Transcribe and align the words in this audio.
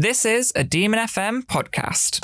This 0.00 0.24
is 0.24 0.50
a 0.56 0.64
Demon 0.64 0.98
FM 0.98 1.42
podcast. 1.44 2.20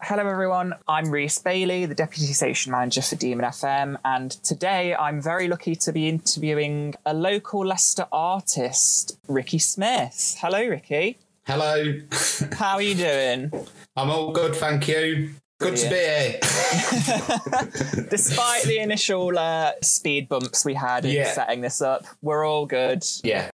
Hello, 0.00 0.26
everyone. 0.26 0.72
I'm 0.88 1.10
Reese 1.10 1.38
Bailey, 1.38 1.84
the 1.84 1.94
Deputy 1.94 2.32
Station 2.32 2.72
Manager 2.72 3.02
for 3.02 3.16
Demon 3.16 3.44
FM, 3.44 3.98
and 4.06 4.30
today 4.30 4.94
I'm 4.94 5.20
very 5.20 5.46
lucky 5.46 5.74
to 5.76 5.92
be 5.92 6.08
interviewing 6.08 6.94
a 7.04 7.12
local 7.12 7.66
Leicester 7.66 8.06
artist, 8.10 9.18
Ricky 9.28 9.58
Smith. 9.58 10.38
Hello, 10.40 10.66
Ricky. 10.66 11.18
Hello. 11.46 12.00
How 12.56 12.76
are 12.76 12.82
you 12.82 12.94
doing? 12.94 13.52
I'm 13.94 14.08
all 14.08 14.32
good, 14.32 14.56
thank 14.56 14.88
you. 14.88 15.34
Good 15.60 15.76
to 15.76 15.90
be 15.90 15.96
here. 15.96 16.38
Despite 18.08 18.62
the 18.62 18.78
initial 18.80 19.38
uh, 19.38 19.72
speed 19.82 20.30
bumps 20.30 20.64
we 20.64 20.72
had 20.72 21.04
in 21.04 21.10
Yeah. 21.10 21.30
setting 21.30 21.60
this 21.60 21.82
up, 21.82 22.06
we're 22.22 22.46
all 22.46 22.64
good. 22.64 23.04
yeah. 23.22 23.50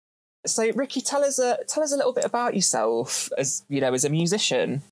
So, 0.46 0.70
Ricky, 0.74 1.00
tell 1.00 1.24
us 1.24 1.38
a 1.38 1.58
tell 1.66 1.82
us 1.82 1.92
a 1.92 1.96
little 1.96 2.12
bit 2.12 2.24
about 2.24 2.54
yourself 2.54 3.30
as 3.36 3.64
you 3.68 3.80
know 3.80 3.92
as 3.92 4.04
a 4.04 4.10
musician. 4.10 4.82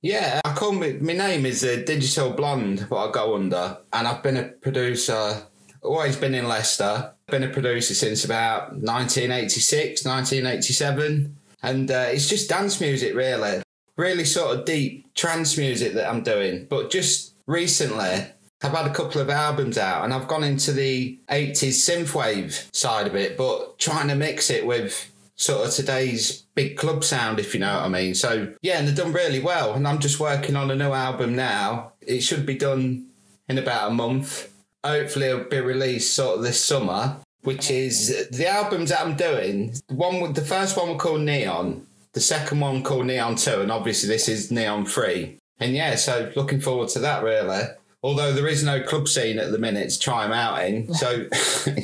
Yeah, 0.00 0.40
I 0.44 0.54
call 0.54 0.72
me, 0.72 0.92
my 0.92 1.14
name 1.14 1.44
is 1.44 1.64
uh, 1.64 1.82
Digital 1.84 2.30
Blonde, 2.30 2.82
what 2.82 3.08
I 3.08 3.12
go 3.12 3.34
under, 3.34 3.78
and 3.92 4.06
I've 4.06 4.22
been 4.22 4.36
a 4.36 4.44
producer, 4.44 5.42
always 5.82 6.14
been 6.14 6.36
in 6.36 6.46
Leicester, 6.46 7.14
been 7.26 7.42
a 7.42 7.48
producer 7.48 7.94
since 7.94 8.24
about 8.24 8.74
1986, 8.74 10.04
1987, 10.04 11.36
and 11.64 11.90
uh, 11.90 12.06
it's 12.10 12.28
just 12.28 12.48
dance 12.48 12.80
music 12.80 13.12
really, 13.16 13.60
really 13.96 14.24
sort 14.24 14.56
of 14.56 14.64
deep 14.64 15.12
trance 15.14 15.58
music 15.58 15.94
that 15.94 16.08
I'm 16.08 16.22
doing, 16.22 16.66
but 16.70 16.90
just 16.90 17.34
recently 17.48 18.24
I've 18.62 18.72
had 18.72 18.86
a 18.86 18.94
couple 18.94 19.20
of 19.20 19.30
albums 19.30 19.78
out 19.78 20.04
and 20.04 20.12
I've 20.12 20.26
gone 20.28 20.42
into 20.42 20.72
the 20.72 21.18
80s 21.28 21.78
synthwave 21.88 22.74
side 22.74 23.06
of 23.06 23.14
it, 23.14 23.36
but 23.36 23.78
trying 23.78 24.08
to 24.08 24.14
mix 24.14 24.50
it 24.50 24.66
with 24.66 25.12
sort 25.36 25.66
of 25.66 25.72
today's 25.72 26.42
big 26.54 26.76
club 26.76 27.04
sound, 27.04 27.38
if 27.38 27.54
you 27.54 27.60
know 27.60 27.74
what 27.74 27.84
I 27.84 27.88
mean. 27.88 28.14
So, 28.14 28.52
yeah, 28.60 28.78
and 28.78 28.88
they've 28.88 28.96
done 28.96 29.12
really 29.12 29.40
well. 29.40 29.74
And 29.74 29.86
I'm 29.86 30.00
just 30.00 30.18
working 30.18 30.56
on 30.56 30.70
a 30.70 30.76
new 30.76 30.92
album 30.92 31.36
now. 31.36 31.92
It 32.00 32.20
should 32.20 32.44
be 32.44 32.56
done 32.56 33.06
in 33.48 33.58
about 33.58 33.92
a 33.92 33.94
month. 33.94 34.52
Hopefully, 34.84 35.26
it'll 35.26 35.44
be 35.44 35.60
released 35.60 36.14
sort 36.14 36.38
of 36.38 36.42
this 36.42 36.62
summer, 36.62 37.16
which 37.42 37.70
is 37.70 38.28
the 38.30 38.48
albums 38.48 38.90
that 38.90 39.00
I'm 39.00 39.16
doing. 39.16 39.74
One, 39.88 40.32
the 40.32 40.44
first 40.44 40.76
one 40.76 40.88
was 40.88 41.00
called 41.00 41.20
Neon, 41.20 41.86
the 42.12 42.20
second 42.20 42.60
one 42.60 42.82
called 42.82 43.06
Neon 43.06 43.36
2, 43.36 43.60
and 43.60 43.72
obviously, 43.72 44.08
this 44.08 44.28
is 44.28 44.50
Neon 44.50 44.86
3. 44.86 45.36
And 45.60 45.74
yeah, 45.74 45.96
so 45.96 46.32
looking 46.36 46.60
forward 46.60 46.88
to 46.90 47.00
that 47.00 47.22
really. 47.22 47.64
Although 48.02 48.32
there 48.32 48.46
is 48.46 48.62
no 48.62 48.80
club 48.80 49.08
scene 49.08 49.38
at 49.38 49.50
the 49.50 49.58
minute 49.58 49.90
to 49.90 49.98
try 49.98 50.22
them 50.22 50.32
out 50.32 50.64
in. 50.64 50.94
So 50.94 51.26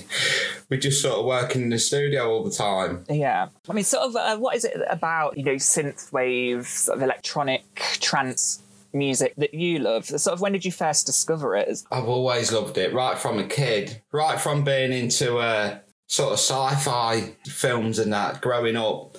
we're 0.70 0.80
just 0.80 1.02
sort 1.02 1.18
of 1.18 1.24
working 1.24 1.62
in 1.62 1.70
the 1.70 1.78
studio 1.78 2.30
all 2.30 2.44
the 2.44 2.52
time. 2.52 3.04
Yeah, 3.08 3.48
I 3.68 3.72
mean, 3.72 3.84
sort 3.84 4.04
of, 4.04 4.16
uh, 4.16 4.36
what 4.38 4.54
is 4.54 4.64
it 4.64 4.76
about 4.88 5.36
you 5.36 5.44
know 5.44 5.54
synthwave, 5.54 6.66
sort 6.66 6.98
of 6.98 7.02
electronic 7.02 7.74
trance 8.00 8.62
music 8.92 9.34
that 9.38 9.54
you 9.54 9.80
love? 9.80 10.06
Sort 10.06 10.32
of, 10.34 10.40
when 10.40 10.52
did 10.52 10.64
you 10.64 10.72
first 10.72 11.06
discover 11.06 11.56
it? 11.56 11.82
I've 11.90 12.08
always 12.08 12.52
loved 12.52 12.78
it, 12.78 12.94
right 12.94 13.18
from 13.18 13.38
a 13.38 13.46
kid, 13.46 14.00
right 14.12 14.40
from 14.40 14.62
being 14.62 14.92
into 14.92 15.38
uh, 15.38 15.78
sort 16.06 16.32
of 16.32 16.38
sci-fi 16.38 17.34
films 17.46 17.98
and 17.98 18.12
that. 18.12 18.40
Growing 18.40 18.76
up, 18.76 19.16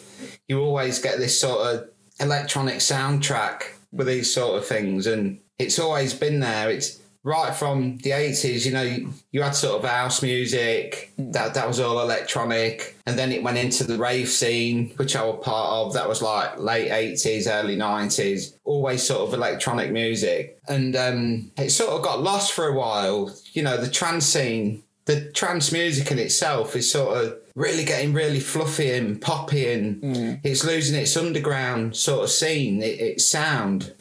you 0.47 0.61
always 0.61 0.99
get 0.99 1.17
this 1.17 1.39
sort 1.39 1.59
of 1.67 1.89
electronic 2.21 2.75
soundtrack 2.75 3.63
with 3.91 4.07
these 4.07 4.33
sort 4.33 4.57
of 4.57 4.65
things, 4.65 5.07
and 5.07 5.39
it's 5.57 5.79
always 5.79 6.13
been 6.13 6.39
there. 6.39 6.69
It's 6.69 6.99
right 7.25 7.55
from 7.55 7.97
the 7.97 8.11
eighties. 8.11 8.65
You 8.65 8.73
know, 8.73 9.11
you, 9.31 9.41
had 9.41 9.55
sort 9.55 9.83
of 9.83 9.89
house 9.89 10.21
music 10.21 11.11
that 11.17 11.53
that 11.55 11.67
was 11.67 11.79
all 11.79 11.99
electronic, 11.99 12.95
and 13.05 13.17
then 13.17 13.31
it 13.31 13.43
went 13.43 13.57
into 13.57 13.83
the 13.83 13.97
rave 13.97 14.29
scene, 14.29 14.91
which 14.95 15.15
I 15.15 15.25
was 15.25 15.43
part 15.43 15.71
of. 15.71 15.93
That 15.93 16.07
was 16.07 16.21
like 16.21 16.59
late 16.59 16.91
eighties, 16.91 17.47
early 17.47 17.75
nineties. 17.75 18.57
Always 18.63 19.03
sort 19.03 19.27
of 19.27 19.33
electronic 19.33 19.91
music, 19.91 20.59
and 20.69 20.95
um, 20.95 21.51
it 21.57 21.71
sort 21.71 21.91
of 21.91 22.03
got 22.03 22.21
lost 22.21 22.53
for 22.53 22.67
a 22.67 22.73
while. 22.73 23.35
You 23.51 23.63
know, 23.63 23.77
the 23.77 23.89
trance 23.89 24.25
scene, 24.25 24.83
the 25.05 25.31
trance 25.31 25.71
music 25.71 26.11
in 26.11 26.19
itself 26.19 26.75
is 26.75 26.89
sort 26.91 27.17
of 27.17 27.37
really 27.55 27.85
getting 27.85 28.13
really 28.13 28.41
fluffy 28.41 28.91
and 28.91 29.21
poppy, 29.21 29.71
and 29.71 30.39
it's 30.43 30.63
losing 30.63 30.99
its 30.99 31.17
underground 31.17 31.95
sort 31.95 32.23
of 32.23 32.29
scene, 32.29 32.83
it, 32.83 32.99
its 32.99 33.25
sound. 33.25 33.93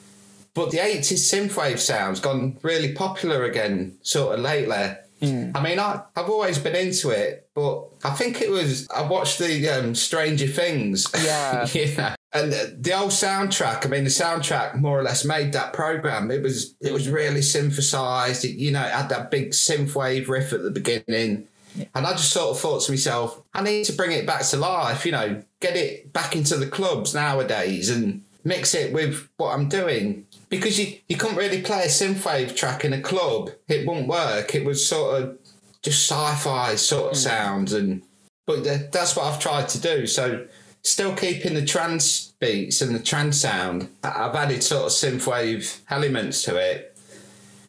But 0.54 0.70
the 0.70 0.78
80s 0.78 1.32
synthwave 1.32 1.78
sound's 1.78 2.20
gone 2.20 2.58
really 2.62 2.92
popular 2.92 3.44
again, 3.44 3.98
sort 4.02 4.38
of 4.38 4.40
lately. 4.40 4.96
I 5.22 5.62
mean, 5.62 5.78
I, 5.78 6.02
I've 6.16 6.28
always 6.28 6.58
been 6.58 6.76
into 6.76 7.10
it, 7.10 7.48
but 7.54 7.86
I 8.04 8.10
think 8.10 8.42
it 8.42 8.50
was, 8.50 8.88
I 8.90 9.02
watched 9.02 9.38
the 9.38 9.68
um, 9.68 9.94
Stranger 9.94 10.46
Things. 10.46 11.06
Yeah. 11.24 11.66
you 11.72 11.96
know, 11.96 12.14
and 12.32 12.52
the, 12.52 12.92
old 12.98 13.10
soundtrack, 13.10 13.86
I 13.86 13.88
mean, 13.88 14.04
the 14.04 14.10
soundtrack 14.10 14.74
more 14.74 14.98
or 14.98 15.02
less 15.02 15.24
made 15.24 15.52
that 15.52 15.72
program. 15.72 16.30
It 16.30 16.42
was, 16.42 16.74
it 16.80 16.92
was 16.92 17.08
really 17.08 17.42
synthesized. 17.42 18.44
It, 18.44 18.56
you 18.56 18.72
know, 18.72 18.84
it 18.84 18.90
had 18.90 19.08
that 19.10 19.30
big 19.30 19.50
synthwave 19.50 20.28
riff 20.28 20.52
at 20.52 20.62
the 20.62 20.70
beginning. 20.70 21.46
And 21.94 22.06
I 22.06 22.12
just 22.12 22.30
sort 22.30 22.50
of 22.50 22.60
thought 22.60 22.82
to 22.82 22.92
myself, 22.92 23.40
I 23.52 23.62
need 23.62 23.84
to 23.84 23.92
bring 23.92 24.12
it 24.12 24.26
back 24.26 24.42
to 24.42 24.56
life, 24.56 25.06
you 25.06 25.12
know, 25.12 25.42
get 25.60 25.76
it 25.76 26.12
back 26.12 26.36
into 26.36 26.56
the 26.56 26.66
clubs 26.66 27.14
nowadays 27.14 27.88
and 27.88 28.22
mix 28.44 28.74
it 28.74 28.92
with 28.92 29.28
what 29.36 29.54
I'm 29.54 29.68
doing. 29.68 30.26
Because 30.56 30.78
you, 30.78 30.98
you 31.08 31.16
couldn't 31.16 31.36
really 31.36 31.62
play 31.62 31.84
a 31.84 31.88
synthwave 31.88 32.54
track 32.56 32.84
in 32.84 32.92
a 32.92 33.00
club. 33.00 33.50
It 33.68 33.86
wouldn't 33.86 34.08
work. 34.08 34.54
It 34.54 34.64
was 34.64 34.86
sort 34.86 35.22
of 35.22 35.38
just 35.82 36.08
sci-fi 36.08 36.76
sort 36.76 37.12
of 37.12 37.18
hmm. 37.18 37.22
sounds 37.22 37.72
and 37.72 38.02
but 38.46 38.62
th- 38.62 38.90
that's 38.90 39.16
what 39.16 39.24
I've 39.26 39.40
tried 39.40 39.68
to 39.70 39.80
do. 39.80 40.06
So 40.06 40.46
still 40.82 41.14
keeping 41.14 41.54
the 41.54 41.64
trance 41.64 42.34
beats 42.40 42.82
and 42.82 42.94
the 42.94 42.98
trance 43.02 43.40
sound. 43.40 43.88
I've 44.02 44.34
added 44.34 44.62
sort 44.62 44.84
of 44.84 44.90
synthwave 44.90 45.80
elements 45.90 46.42
to 46.44 46.56
it 46.56 46.94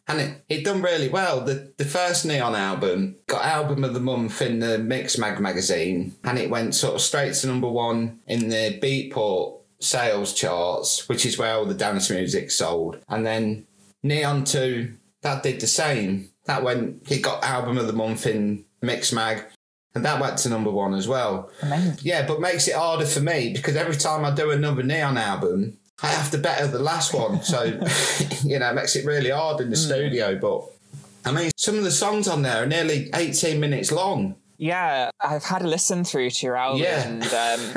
and 0.08 0.20
it, 0.20 0.44
it 0.48 0.64
done 0.64 0.82
really 0.82 1.08
well. 1.08 1.40
The 1.40 1.72
the 1.76 1.84
first 1.84 2.24
Neon 2.24 2.54
album 2.54 3.16
got 3.26 3.44
album 3.44 3.84
of 3.84 3.94
the 3.94 4.00
month 4.00 4.40
in 4.40 4.60
the 4.60 4.78
Mixmag 4.78 5.40
magazine, 5.40 6.14
and 6.24 6.38
it 6.38 6.50
went 6.50 6.74
sort 6.74 6.94
of 6.94 7.00
straight 7.00 7.34
to 7.34 7.46
number 7.46 7.68
one 7.68 8.20
in 8.26 8.48
the 8.48 8.78
Beatport 8.80 9.55
sales 9.80 10.32
charts, 10.32 11.08
which 11.08 11.26
is 11.26 11.38
where 11.38 11.54
all 11.54 11.64
the 11.64 11.74
dance 11.74 12.10
music 12.10 12.50
sold. 12.50 12.98
And 13.08 13.26
then 13.26 13.66
Neon 14.02 14.44
Two 14.44 14.94
that 15.22 15.42
did 15.42 15.60
the 15.60 15.66
same. 15.66 16.30
That 16.44 16.62
went 16.62 17.10
it 17.10 17.22
got 17.22 17.42
album 17.42 17.78
of 17.78 17.86
the 17.86 17.92
month 17.92 18.26
in 18.26 18.64
Mixmag. 18.82 19.44
And 19.94 20.04
that 20.04 20.20
went 20.20 20.38
to 20.38 20.50
number 20.50 20.70
one 20.70 20.92
as 20.92 21.08
well. 21.08 21.50
Amazing. 21.62 21.98
Yeah, 22.02 22.26
but 22.26 22.40
makes 22.40 22.68
it 22.68 22.74
harder 22.76 23.06
for 23.06 23.20
me 23.20 23.54
because 23.54 23.76
every 23.76 23.96
time 23.96 24.26
I 24.26 24.34
do 24.34 24.50
another 24.50 24.82
Neon 24.82 25.16
album, 25.16 25.78
I 26.02 26.08
have 26.08 26.30
to 26.32 26.38
better 26.38 26.66
the 26.66 26.78
last 26.78 27.14
one. 27.14 27.42
So, 27.42 27.64
you 28.44 28.58
know, 28.58 28.70
it 28.70 28.74
makes 28.74 28.94
it 28.94 29.06
really 29.06 29.30
hard 29.30 29.60
in 29.62 29.70
the 29.70 29.76
mm. 29.76 29.86
studio. 29.86 30.38
But 30.38 30.64
I 31.24 31.32
mean, 31.32 31.50
some 31.56 31.78
of 31.78 31.84
the 31.84 31.90
songs 31.90 32.28
on 32.28 32.42
there 32.42 32.62
are 32.62 32.66
nearly 32.66 33.08
18 33.14 33.58
minutes 33.58 33.90
long. 33.90 34.36
Yeah, 34.58 35.10
I've 35.20 35.44
had 35.44 35.62
a 35.62 35.66
listen 35.66 36.04
through 36.04 36.30
to 36.30 36.46
your 36.46 36.56
album 36.56 36.82
Yeah. 36.82 37.06
and 37.06 37.24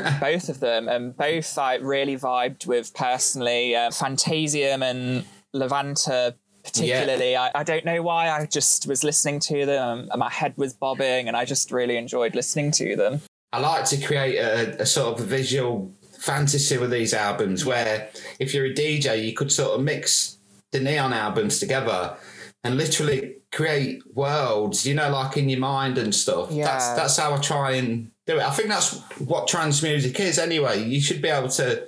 um, 0.08 0.18
both 0.20 0.48
of 0.48 0.60
them, 0.60 0.88
and 0.88 1.16
both 1.16 1.56
I 1.58 1.76
really 1.76 2.16
vibed 2.16 2.66
with 2.66 2.94
personally. 2.94 3.76
Uh, 3.76 3.90
Fantasium 3.90 4.82
and 4.82 5.24
Levanta, 5.54 6.34
particularly. 6.64 7.36
I, 7.36 7.50
I 7.54 7.62
don't 7.64 7.84
know 7.84 8.02
why. 8.02 8.30
I 8.30 8.46
just 8.46 8.86
was 8.86 9.04
listening 9.04 9.40
to 9.40 9.66
them, 9.66 10.08
and 10.10 10.18
my 10.18 10.30
head 10.30 10.54
was 10.56 10.74
bobbing, 10.74 11.28
and 11.28 11.36
I 11.36 11.44
just 11.44 11.70
really 11.70 11.96
enjoyed 11.96 12.34
listening 12.34 12.70
to 12.72 12.96
them. 12.96 13.20
I 13.52 13.58
like 13.60 13.84
to 13.86 14.00
create 14.00 14.36
a, 14.36 14.82
a 14.82 14.86
sort 14.86 15.18
of 15.18 15.24
a 15.24 15.28
visual 15.28 15.92
fantasy 16.20 16.78
with 16.78 16.90
these 16.90 17.12
albums 17.14 17.64
where 17.64 18.10
if 18.38 18.54
you're 18.54 18.66
a 18.66 18.74
DJ, 18.74 19.24
you 19.24 19.32
could 19.32 19.50
sort 19.50 19.76
of 19.78 19.84
mix 19.84 20.38
the 20.70 20.78
Neon 20.78 21.12
albums 21.12 21.58
together 21.58 22.16
and 22.62 22.76
literally 22.76 23.38
create 23.52 24.02
worlds, 24.14 24.86
you 24.86 24.94
know, 24.94 25.10
like 25.10 25.36
in 25.36 25.48
your 25.48 25.60
mind 25.60 25.98
and 25.98 26.14
stuff. 26.14 26.48
That's 26.48 26.56
Yeah. 26.56 26.64
that's 26.66 26.88
that's 26.90 27.16
how 27.16 27.34
I 27.34 27.38
try 27.38 27.72
and 27.72 28.10
do 28.26 28.36
it. 28.38 28.42
I 28.42 28.50
think 28.50 28.68
that's 28.68 28.98
what 29.18 29.48
trance 29.48 29.82
music 29.82 30.18
is 30.20 30.38
anyway. 30.38 30.82
You 30.82 31.00
should 31.00 31.20
be 31.22 31.28
able 31.28 31.48
to 31.50 31.86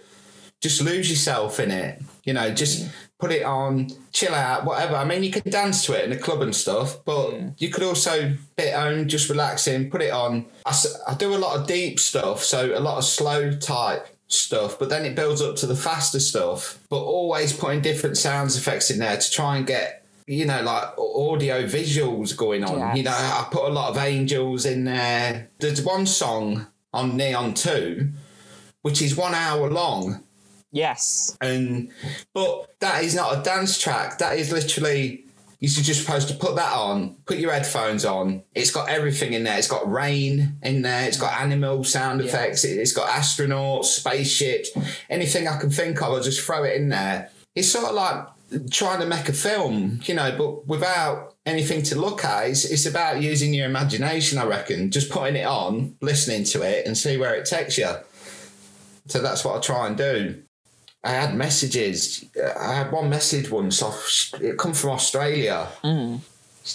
just 0.60 0.80
lose 0.82 1.08
yourself 1.10 1.60
in 1.60 1.70
it. 1.70 2.00
You 2.24 2.32
know, 2.34 2.50
just 2.52 2.88
put 3.18 3.32
it 3.32 3.44
on, 3.44 3.88
chill 4.12 4.34
out, 4.34 4.64
whatever. 4.64 4.96
I 4.96 5.04
mean, 5.04 5.22
you 5.22 5.30
can 5.30 5.48
dance 5.50 5.84
to 5.86 5.92
it 5.92 6.04
in 6.04 6.12
a 6.12 6.16
club 6.16 6.40
and 6.42 6.54
stuff, 6.54 7.04
but 7.04 7.34
you 7.58 7.68
could 7.68 7.82
also 7.84 8.34
be 8.56 8.64
at 8.64 8.80
home, 8.80 9.06
just 9.08 9.28
relaxing, 9.28 9.90
put 9.90 10.02
it 10.02 10.12
on. 10.12 10.46
I, 10.66 10.74
I 11.08 11.14
do 11.14 11.34
a 11.34 11.38
lot 11.38 11.58
of 11.58 11.66
deep 11.66 12.00
stuff, 12.00 12.42
so 12.42 12.76
a 12.76 12.80
lot 12.80 12.98
of 12.98 13.04
slow 13.04 13.52
type 13.52 14.08
stuff, 14.26 14.78
but 14.78 14.88
then 14.88 15.04
it 15.04 15.14
builds 15.14 15.40
up 15.42 15.54
to 15.56 15.66
the 15.66 15.76
faster 15.76 16.18
stuff. 16.18 16.78
But 16.88 17.02
always 17.02 17.52
putting 17.52 17.80
different 17.80 18.16
sounds 18.16 18.56
effects 18.56 18.90
in 18.90 18.98
there 18.98 19.16
to 19.16 19.30
try 19.30 19.56
and 19.56 19.66
get, 19.66 20.01
you 20.32 20.46
know, 20.46 20.62
like 20.62 20.96
audio 20.98 21.64
visuals 21.64 22.34
going 22.34 22.64
on. 22.64 22.78
Yes. 22.78 22.96
You 22.96 23.02
know, 23.02 23.10
I 23.12 23.46
put 23.50 23.64
a 23.64 23.72
lot 23.72 23.90
of 23.90 23.98
angels 23.98 24.64
in 24.64 24.84
there. 24.84 25.50
There's 25.58 25.82
one 25.82 26.06
song 26.06 26.66
on 26.94 27.16
Neon 27.18 27.52
2, 27.52 28.10
which 28.80 29.02
is 29.02 29.14
one 29.16 29.34
hour 29.34 29.70
long 29.70 30.22
Yes. 30.74 31.36
and 31.42 31.90
but 32.32 32.74
that 32.80 33.04
is 33.04 33.14
not 33.14 33.38
a 33.38 33.42
dance 33.42 33.78
track 33.78 34.16
that 34.18 34.38
is 34.38 34.50
literally 34.50 35.26
you're 35.60 35.70
just 35.70 36.00
supposed 36.00 36.26
to 36.28 36.34
put 36.34 36.56
that 36.56 36.72
on, 36.72 37.14
put 37.24 37.36
your 37.38 37.52
headphones 37.52 38.04
on. 38.04 38.42
It's 38.52 38.72
got 38.72 38.88
everything 38.88 39.32
in 39.34 39.44
there. 39.44 39.56
It's 39.58 39.68
got 39.68 39.88
rain 39.88 40.56
in 40.62 40.82
there. 40.82 41.06
It's 41.06 41.18
got 41.18 41.40
animal 41.40 41.84
sound 41.84 42.20
effects. 42.20 42.64
It, 42.64 42.78
it's 42.78 42.92
got 42.92 43.08
astronauts, 43.10 43.84
spaceships, 43.84 44.70
anything 45.08 45.46
I 45.46 45.58
can 45.60 45.70
think 45.70 46.02
of. 46.02 46.08
I'll 46.08 46.20
just 46.20 46.40
throw 46.40 46.64
it 46.64 46.74
in 46.74 46.88
there. 46.88 47.30
It's 47.54 47.70
sort 47.70 47.84
of 47.84 47.94
like 47.94 48.26
trying 48.70 49.00
to 49.00 49.06
make 49.06 49.28
a 49.28 49.32
film, 49.32 50.00
you 50.04 50.14
know, 50.14 50.34
but 50.36 50.66
without 50.66 51.34
anything 51.46 51.82
to 51.82 52.00
look 52.00 52.24
at. 52.24 52.48
It's, 52.48 52.64
it's 52.64 52.86
about 52.86 53.22
using 53.22 53.54
your 53.54 53.66
imagination, 53.66 54.38
I 54.38 54.44
reckon. 54.44 54.90
Just 54.90 55.10
putting 55.10 55.36
it 55.36 55.46
on, 55.46 55.96
listening 56.00 56.44
to 56.44 56.62
it, 56.62 56.86
and 56.86 56.96
see 56.96 57.16
where 57.16 57.34
it 57.34 57.46
takes 57.46 57.78
you. 57.78 57.90
So 59.06 59.20
that's 59.20 59.44
what 59.44 59.56
I 59.56 59.60
try 59.60 59.86
and 59.86 59.96
do. 59.96 60.42
I 61.04 61.10
had 61.10 61.34
messages. 61.34 62.24
I 62.36 62.74
had 62.74 62.92
one 62.92 63.10
message 63.10 63.50
once 63.50 63.82
off. 63.82 64.32
It 64.40 64.58
come 64.58 64.72
from 64.72 64.90
Australia. 64.90 65.68
Mm. 65.82 66.20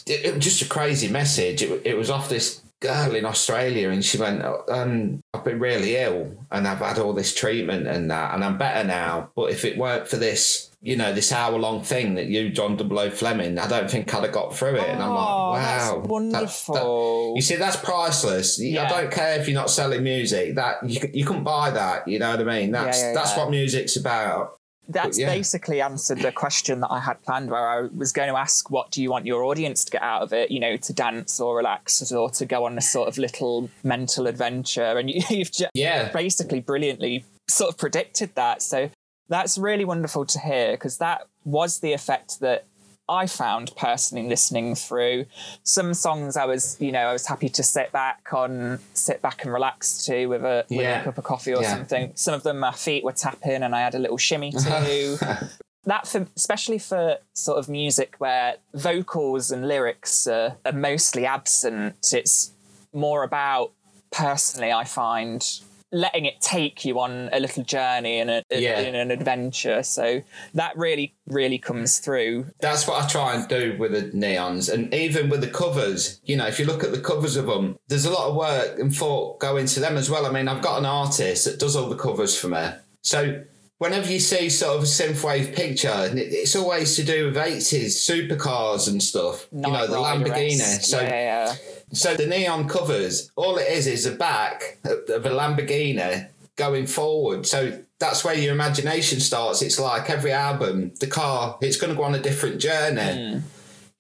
It, 0.05 0.25
it 0.25 0.35
was 0.35 0.43
just 0.43 0.61
a 0.61 0.67
crazy 0.67 1.07
message. 1.07 1.61
It, 1.61 1.81
it 1.85 1.97
was 1.97 2.09
off 2.09 2.27
this 2.27 2.61
girl 2.79 3.15
in 3.15 3.25
Australia, 3.25 3.89
and 3.89 4.03
she 4.05 4.17
went, 4.17 4.43
um, 4.69 5.21
"I've 5.33 5.43
been 5.43 5.59
really 5.59 5.95
ill, 5.95 6.45
and 6.51 6.67
I've 6.67 6.79
had 6.79 6.99
all 6.99 7.13
this 7.13 7.33
treatment 7.33 7.87
and 7.87 8.11
that, 8.11 8.33
and 8.35 8.43
I'm 8.43 8.57
better 8.57 8.87
now. 8.87 9.29
But 9.35 9.51
if 9.51 9.65
it 9.65 9.77
weren't 9.77 10.07
for 10.07 10.17
this, 10.17 10.69
you 10.81 10.95
know, 10.95 11.11
this 11.11 11.31
hour 11.31 11.57
long 11.57 11.81
thing 11.83 12.15
that 12.15 12.25
you, 12.27 12.49
John 12.49 12.77
W. 12.77 13.09
Fleming, 13.09 13.57
I 13.57 13.67
don't 13.67 13.89
think 13.89 14.13
I'd 14.13 14.23
have 14.23 14.31
got 14.31 14.55
through 14.55 14.75
it." 14.75 14.87
And 14.89 15.01
I'm 15.01 15.09
Oh, 15.09 15.51
like, 15.53 15.61
that's 15.63 15.89
"Wow, 15.89 15.95
that- 15.95 16.01
that- 16.03 16.09
wonderful. 16.09 17.33
you 17.35 17.41
see, 17.41 17.55
that's 17.55 17.77
priceless. 17.77 18.59
You- 18.59 18.79
I 18.79 18.87
don't 18.87 19.11
care 19.11 19.39
if 19.39 19.47
you're 19.47 19.55
not 19.59 19.69
selling 19.71 20.03
music. 20.03 20.55
That 20.55 20.77
you, 20.87 21.01
you 21.13 21.25
couldn't 21.25 21.43
buy 21.43 21.71
that. 21.71 22.07
You 22.07 22.19
know 22.19 22.29
what 22.31 22.39
I 22.41 22.43
mean? 22.43 22.71
That's 22.71 22.99
yeah, 22.99 23.13
that's 23.13 23.31
yeah. 23.35 23.39
what 23.43 23.49
music's 23.51 23.95
about. 23.95 24.53
That's 24.89 25.19
yeah. 25.19 25.27
basically 25.27 25.81
answered 25.81 26.19
the 26.19 26.31
question 26.31 26.79
that 26.81 26.91
I 26.91 26.99
had 26.99 27.21
planned, 27.23 27.51
where 27.51 27.67
I 27.67 27.81
was 27.95 28.11
going 28.11 28.29
to 28.29 28.37
ask, 28.37 28.69
what 28.69 28.91
do 28.91 29.01
you 29.01 29.11
want 29.11 29.25
your 29.25 29.43
audience 29.43 29.83
to 29.85 29.91
get 29.91 30.01
out 30.01 30.21
of 30.21 30.33
it? 30.33 30.49
You 30.49 30.59
know, 30.59 30.77
to 30.77 30.93
dance 30.93 31.39
or 31.39 31.57
relax, 31.57 32.11
or 32.11 32.29
to 32.31 32.45
go 32.45 32.65
on 32.65 32.77
a 32.77 32.81
sort 32.81 33.07
of 33.07 33.17
little 33.17 33.69
mental 33.83 34.27
adventure. 34.27 34.97
And 34.97 35.09
you, 35.09 35.21
you've 35.29 35.51
just 35.51 35.71
Yeah, 35.73 36.11
basically 36.11 36.61
brilliantly 36.61 37.25
sort 37.49 37.71
of 37.71 37.77
predicted 37.77 38.35
that. 38.35 38.61
So 38.61 38.89
that's 39.29 39.57
really 39.57 39.85
wonderful 39.85 40.25
to 40.25 40.39
hear 40.39 40.71
because 40.71 40.97
that 40.99 41.27
was 41.43 41.79
the 41.79 41.93
effect 41.93 42.39
that 42.39 42.65
I 43.09 43.25
found 43.27 43.71
personally 43.77 44.27
listening 44.27 44.75
through 44.75 45.25
some 45.63 45.93
songs. 45.93 46.35
I 46.35 46.45
was, 46.45 46.75
you 46.79 46.91
know, 46.91 47.07
I 47.07 47.13
was 47.13 47.25
happy 47.27 47.49
to 47.49 47.63
sit 47.63 47.91
back 47.91 48.33
on, 48.33 48.79
sit 48.93 49.21
back 49.21 49.43
and 49.43 49.53
relax 49.53 50.03
to 50.05 50.25
with 50.27 50.43
a, 50.43 50.65
with 50.69 50.79
Yeah. 50.81 51.01
a 51.01 51.03
cup 51.05 51.17
of 51.17 51.23
coffee 51.23 51.53
or 51.53 51.61
Yeah. 51.61 51.75
something. 51.75 52.11
Some 52.15 52.33
of 52.33 52.43
them, 52.43 52.59
my 52.59 52.71
feet 52.73 53.03
were 53.03 53.13
tapping, 53.13 53.63
and 53.63 53.73
I 53.75 53.79
had 53.81 53.95
a 53.95 53.99
little 53.99 54.17
shimmy 54.17 54.51
to. 54.63 55.49
that 55.85 56.05
for 56.05 56.27
especially 56.35 56.79
for 56.79 57.17
sort 57.33 57.57
of 57.59 57.69
music 57.69 58.15
where 58.17 58.57
vocals 58.73 59.51
and 59.51 59.65
lyrics 59.67 60.27
are, 60.27 60.57
are 60.65 60.73
mostly 60.73 61.25
absent 61.25 61.95
it's 62.11 62.51
more 62.91 63.23
about 63.23 63.71
personally 64.11 64.71
i 64.73 64.83
find 64.83 65.61
letting 65.91 66.25
it 66.25 66.41
take 66.41 66.83
you 66.83 66.99
on 66.99 67.29
a 67.31 67.39
little 67.39 67.63
journey 67.63 68.19
and 68.19 68.29
a, 68.29 68.43
Yeah. 68.51 68.79
in 68.79 68.93
an 68.95 69.09
adventure 69.09 69.83
so 69.83 70.21
that 70.53 70.77
really 70.77 71.15
really 71.27 71.57
comes 71.57 71.99
through 71.99 72.47
that's 72.59 72.85
what 72.87 73.01
I 73.03 73.07
try 73.07 73.35
and 73.35 73.47
do 73.47 73.75
with 73.79 73.91
the 73.93 74.03
neons, 74.17 74.71
and 74.73 74.93
even 74.93 75.29
with 75.29 75.41
the 75.41 75.47
covers. 75.47 76.19
You 76.25 76.35
know, 76.37 76.47
if 76.47 76.59
you 76.59 76.65
look 76.65 76.83
at 76.83 76.91
the 76.91 76.99
covers 76.99 77.35
of 77.37 77.45
them, 77.47 77.77
there's 77.87 78.05
a 78.05 78.11
lot 78.11 78.27
of 78.29 78.35
work 78.35 78.79
and 78.79 78.93
thought 78.95 79.39
go 79.39 79.57
into 79.57 79.79
them 79.79 79.95
as 79.97 80.09
well. 80.09 80.25
I 80.25 80.31
mean, 80.31 80.47
I've 80.47 80.61
got 80.61 80.79
an 80.79 80.85
artist 80.85 81.45
that 81.45 81.59
does 81.59 81.75
all 81.75 81.89
the 81.89 81.95
covers 81.95 82.37
for 82.37 82.47
me, 82.49 82.67
so. 83.01 83.43
Whenever 83.79 84.11
you 84.11 84.19
see 84.19 84.49
sort 84.49 84.77
of 84.77 84.83
a 84.83 84.85
synthwave 84.87 85.55
picture, 85.55 86.09
it's 86.15 86.55
always 86.55 86.95
to 86.95 87.03
do 87.03 87.25
with 87.25 87.35
80s 87.35 87.93
supercars 88.09 88.87
and 88.89 89.01
stuff. 89.01 89.47
you 89.51 89.61
know, 89.61 89.85
the 89.85 89.97
Lamborghini. 89.97 90.81
So 90.83 90.99
yeah, 90.99 91.09
yeah, 91.09 91.55
So 91.93 92.15
the 92.15 92.25
neon 92.25 92.67
covers, 92.67 93.31
all 93.35 93.57
it 93.57 93.67
is 93.67 93.85
is 93.85 94.05
a 94.07 94.11
back 94.13 94.79
of 94.83 95.25
a 95.25 95.29
Lamborghini 95.29 96.27
going 96.55 96.87
forward. 96.87 97.45
So 97.45 97.83
that's 97.99 98.23
where 98.23 98.33
your 98.33 98.53
imagination 98.53 99.19
starts. 99.19 99.61
It's 99.61 99.79
like 99.79 100.09
every 100.09 100.31
album, 100.31 100.93
the 100.99 101.07
car, 101.07 101.57
it's 101.61 101.77
going 101.77 101.91
to 101.91 101.95
go 101.97 102.03
on 102.03 102.15
a 102.15 102.19
different 102.19 102.59
journey. 102.59 103.43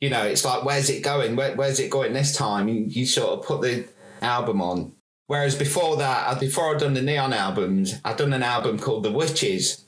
You 0.01 0.09
know, 0.09 0.23
it's 0.23 0.43
like, 0.45 0.63
where's 0.65 0.89
it 0.89 1.03
going? 1.03 1.35
Where, 1.35 1.55
where's 1.55 1.79
it 1.79 1.89
going 1.91 2.13
this 2.13 2.35
time? 2.35 2.67
You, 2.67 2.83
you 2.87 3.05
sort 3.05 3.39
of 3.39 3.45
put 3.45 3.61
the 3.61 3.87
album 4.21 4.61
on. 4.61 4.93
Whereas 5.27 5.55
before 5.55 5.97
that, 5.97 6.27
uh, 6.27 6.39
before 6.39 6.73
I'd 6.73 6.79
done 6.79 6.93
the 6.93 7.01
neon 7.01 7.33
albums, 7.33 7.95
I'd 8.05 8.17
done 8.17 8.33
an 8.33 8.43
album 8.43 8.79
called 8.79 9.03
The 9.03 9.11
Witches. 9.11 9.83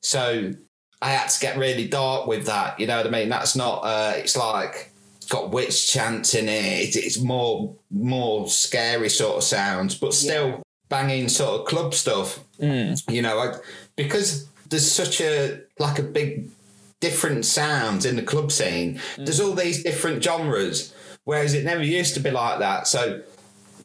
So 0.00 0.52
I 1.02 1.10
had 1.10 1.28
to 1.28 1.40
get 1.40 1.56
really 1.58 1.88
dark 1.88 2.26
with 2.26 2.46
that. 2.46 2.78
You 2.78 2.86
know 2.86 2.96
what 2.98 3.06
I 3.06 3.10
mean? 3.10 3.28
That's 3.28 3.56
not. 3.56 3.80
Uh, 3.84 4.12
it's 4.16 4.36
like 4.36 4.92
it's 5.16 5.26
got 5.26 5.50
witch 5.50 5.90
chants 5.92 6.34
in 6.34 6.48
it. 6.48 6.94
It's 6.96 7.18
more 7.20 7.74
more 7.90 8.48
scary 8.48 9.08
sort 9.08 9.36
of 9.38 9.42
sounds, 9.42 9.94
but 9.96 10.14
still 10.14 10.62
banging 10.88 11.28
sort 11.28 11.60
of 11.60 11.66
club 11.66 11.92
stuff. 11.94 12.38
You 13.08 13.22
know, 13.22 13.38
I, 13.38 13.54
because 13.96 14.46
there's 14.68 14.90
such 14.90 15.20
a 15.20 15.62
like 15.78 15.98
a 15.98 16.02
big 16.04 16.48
different 17.00 17.44
sounds 17.44 18.06
in 18.06 18.16
the 18.16 18.22
club 18.22 18.52
scene. 18.52 19.00
There's 19.16 19.40
all 19.40 19.52
these 19.54 19.82
different 19.82 20.22
genres, 20.22 20.94
whereas 21.24 21.54
it 21.54 21.64
never 21.64 21.82
used 21.82 22.14
to 22.14 22.20
be 22.20 22.30
like 22.30 22.60
that. 22.60 22.86
So 22.86 23.22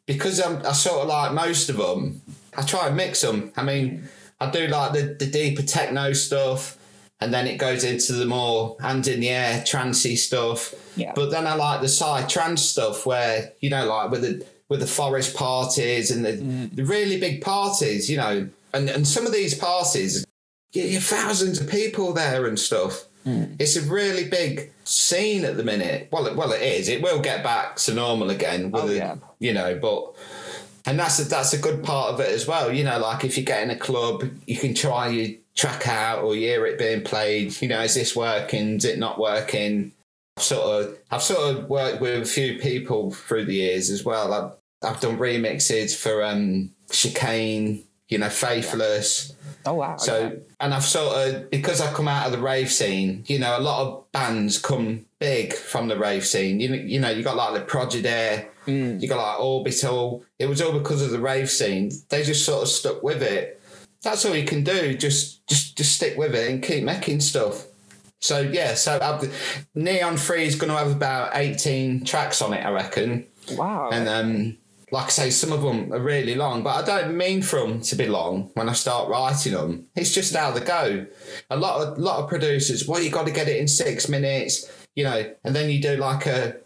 because 0.09 0.41
I'm, 0.41 0.65
I 0.65 0.71
sort 0.71 1.03
of 1.03 1.07
like 1.07 1.33
most 1.33 1.69
of 1.69 1.77
them, 1.77 2.19
I 2.57 2.63
try 2.63 2.87
and 2.87 2.97
mix 2.97 3.21
them. 3.21 3.53
I 3.55 3.61
mean, 3.61 4.09
I 4.39 4.49
do 4.49 4.65
like 4.65 4.93
the, 4.93 5.15
the 5.19 5.27
deeper 5.27 5.61
techno 5.61 6.13
stuff, 6.13 6.79
and 7.21 7.31
then 7.31 7.45
it 7.45 7.57
goes 7.57 7.83
into 7.83 8.13
the 8.13 8.25
more 8.25 8.75
hand 8.81 9.07
in 9.07 9.19
the 9.19 9.29
air 9.29 9.61
trancey 9.61 10.17
stuff. 10.17 10.73
Yeah. 10.95 11.13
But 11.15 11.29
then 11.29 11.45
I 11.45 11.53
like 11.53 11.81
the 11.81 11.87
psy 11.87 12.23
trance 12.23 12.63
stuff 12.63 13.05
where 13.05 13.53
you 13.59 13.69
know, 13.69 13.85
like 13.85 14.09
with 14.09 14.23
the 14.23 14.43
with 14.67 14.79
the 14.79 14.87
forest 14.87 15.35
parties 15.35 16.09
and 16.09 16.25
the, 16.25 16.33
mm. 16.33 16.75
the 16.75 16.85
really 16.85 17.19
big 17.19 17.43
parties, 17.43 18.09
you 18.09 18.17
know, 18.17 18.49
and 18.73 18.89
and 18.89 19.07
some 19.07 19.27
of 19.27 19.31
these 19.31 19.53
parties, 19.53 20.25
you 20.73 20.81
you 20.81 20.99
thousands 20.99 21.61
of 21.61 21.69
people 21.69 22.13
there 22.13 22.47
and 22.47 22.57
stuff. 22.57 23.05
It's 23.59 23.75
a 23.75 23.81
really 23.81 24.27
big 24.27 24.71
scene 24.83 25.45
at 25.45 25.57
the 25.57 25.63
minute. 25.63 26.09
Well, 26.11 26.25
it, 26.27 26.35
well, 26.35 26.51
it 26.51 26.61
is. 26.61 26.87
It 26.89 27.01
will 27.01 27.19
get 27.19 27.43
back 27.43 27.75
to 27.77 27.93
normal 27.93 28.29
again. 28.29 28.71
With 28.71 28.83
Oh, 28.83 28.91
yeah. 28.91 29.15
You 29.39 29.53
know, 29.53 29.77
but 29.79 30.15
and 30.85 30.99
that's 30.99 31.19
a, 31.19 31.23
that's 31.25 31.53
a 31.53 31.57
good 31.57 31.83
part 31.83 32.13
of 32.13 32.19
it 32.19 32.29
as 32.29 32.47
well. 32.47 32.71
You 32.73 32.83
know, 32.83 32.97
like 32.99 33.23
if 33.23 33.37
you 33.37 33.43
get 33.43 33.61
in 33.63 33.69
a 33.69 33.75
club, 33.75 34.23
you 34.47 34.57
can 34.57 34.73
try 34.73 35.09
your 35.09 35.37
track 35.55 35.87
out 35.87 36.23
or 36.23 36.33
hear 36.33 36.65
it 36.65 36.79
being 36.79 37.03
played. 37.03 37.61
You 37.61 37.67
know, 37.67 37.81
is 37.81 37.95
this 37.95 38.15
working? 38.15 38.77
Is 38.77 38.85
it 38.85 38.97
not 38.97 39.19
working? 39.19 39.91
I've 40.37 40.43
sort 40.43 40.85
of 40.85 40.97
I've 41.11 41.23
sort 41.23 41.55
of 41.55 41.69
worked 41.69 42.01
with 42.01 42.23
a 42.23 42.25
few 42.25 42.57
people 42.59 43.11
through 43.11 43.45
the 43.45 43.55
years 43.55 43.89
as 43.89 44.03
well. 44.03 44.33
I've 44.33 44.51
I've 44.81 45.01
done 45.01 45.17
remixes 45.17 45.95
for 45.95 46.23
um 46.23 46.71
chicane. 46.91 47.83
You 48.09 48.17
know, 48.17 48.29
faithless. 48.29 49.33
oh 49.65 49.73
wow 49.75 49.95
So, 49.97 50.15
okay. 50.25 50.39
and 50.59 50.73
I've 50.73 50.83
sort 50.83 51.15
of, 51.15 51.49
because 51.51 51.79
I've 51.79 51.93
come 51.93 52.07
out 52.07 52.25
of 52.25 52.31
the 52.31 52.39
rave 52.39 52.71
scene, 52.71 53.23
you 53.27 53.37
know, 53.39 53.57
a 53.57 53.61
lot 53.61 53.85
of 53.85 54.11
bands 54.11 54.57
come 54.59 55.05
big 55.19 55.53
from 55.53 55.87
the 55.87 55.97
rave 55.97 56.25
scene. 56.25 56.59
You, 56.59 56.69
know- 56.69 56.75
you 56.75 56.99
know, 56.99 57.09
you 57.09 57.23
got 57.23 57.35
like 57.37 57.53
the 57.53 57.61
Prodigy, 57.61 58.45
you 58.65 59.07
got 59.07 59.17
like 59.17 59.39
Orbital. 59.39 60.23
It 60.39 60.47
was 60.47 60.61
all 60.61 60.77
because 60.77 61.01
of 61.01 61.11
the 61.11 61.19
rave 61.19 61.49
scene. 61.49 61.91
They 62.09 62.23
just 62.23 62.45
sort 62.45 62.63
of 62.63 62.67
stuck 62.69 63.01
with 63.03 63.21
it. 63.21 63.61
That's 64.01 64.25
all 64.25 64.35
you 64.35 64.45
can 64.45 64.63
do. 64.63 64.95
Just, 64.95 65.45
just, 65.47 65.77
just 65.77 65.93
stick 65.95 66.17
with 66.17 66.33
it 66.35 66.49
and 66.49 66.63
keep 66.63 66.83
making 66.83 67.19
stuff. 67.21 67.65
So 68.21 68.39
yeah, 68.41 68.73
so 68.75 68.97
I've, 69.01 69.65
Neon 69.75 70.17
Free 70.17 70.45
is 70.45 70.55
going 70.55 70.71
to 70.71 70.77
have 70.77 70.91
about 70.91 71.35
eighteen 71.35 72.03
tracks 72.03 72.41
on 72.41 72.53
it, 72.53 72.65
I 72.65 72.71
reckon. 72.71 73.25
wow 73.55 73.89
And 73.91 74.07
um, 74.09 74.57
like 74.91 75.05
I 75.05 75.09
say, 75.09 75.29
some 75.29 75.51
of 75.51 75.61
them 75.61 75.93
are 75.93 75.99
really 75.99 76.35
long, 76.35 76.63
but 76.63 76.75
I 76.75 76.85
don't 76.85 77.17
mean 77.17 77.41
for 77.41 77.59
them 77.59 77.81
to 77.81 77.95
be 77.95 78.07
long 78.07 78.51
when 78.53 78.69
I 78.69 78.73
start 78.73 79.09
writing 79.09 79.53
them. 79.53 79.87
It's 79.95 80.13
just 80.13 80.35
how 80.35 80.51
they 80.51 80.61
go. 80.61 81.05
A 81.49 81.57
lot 81.57 81.81
of 81.81 81.97
lot 81.97 82.19
of 82.19 82.29
producers, 82.29 82.87
well, 82.87 83.01
you 83.01 83.09
got 83.09 83.25
to 83.27 83.31
get 83.31 83.47
it 83.47 83.57
in 83.57 83.67
six 83.67 84.09
minutes, 84.09 84.69
you 84.95 85.03
know, 85.03 85.33
and 85.43 85.55
then 85.55 85.69
you 85.69 85.81
do 85.81 85.95
like 85.97 86.25
a, 86.25 86.57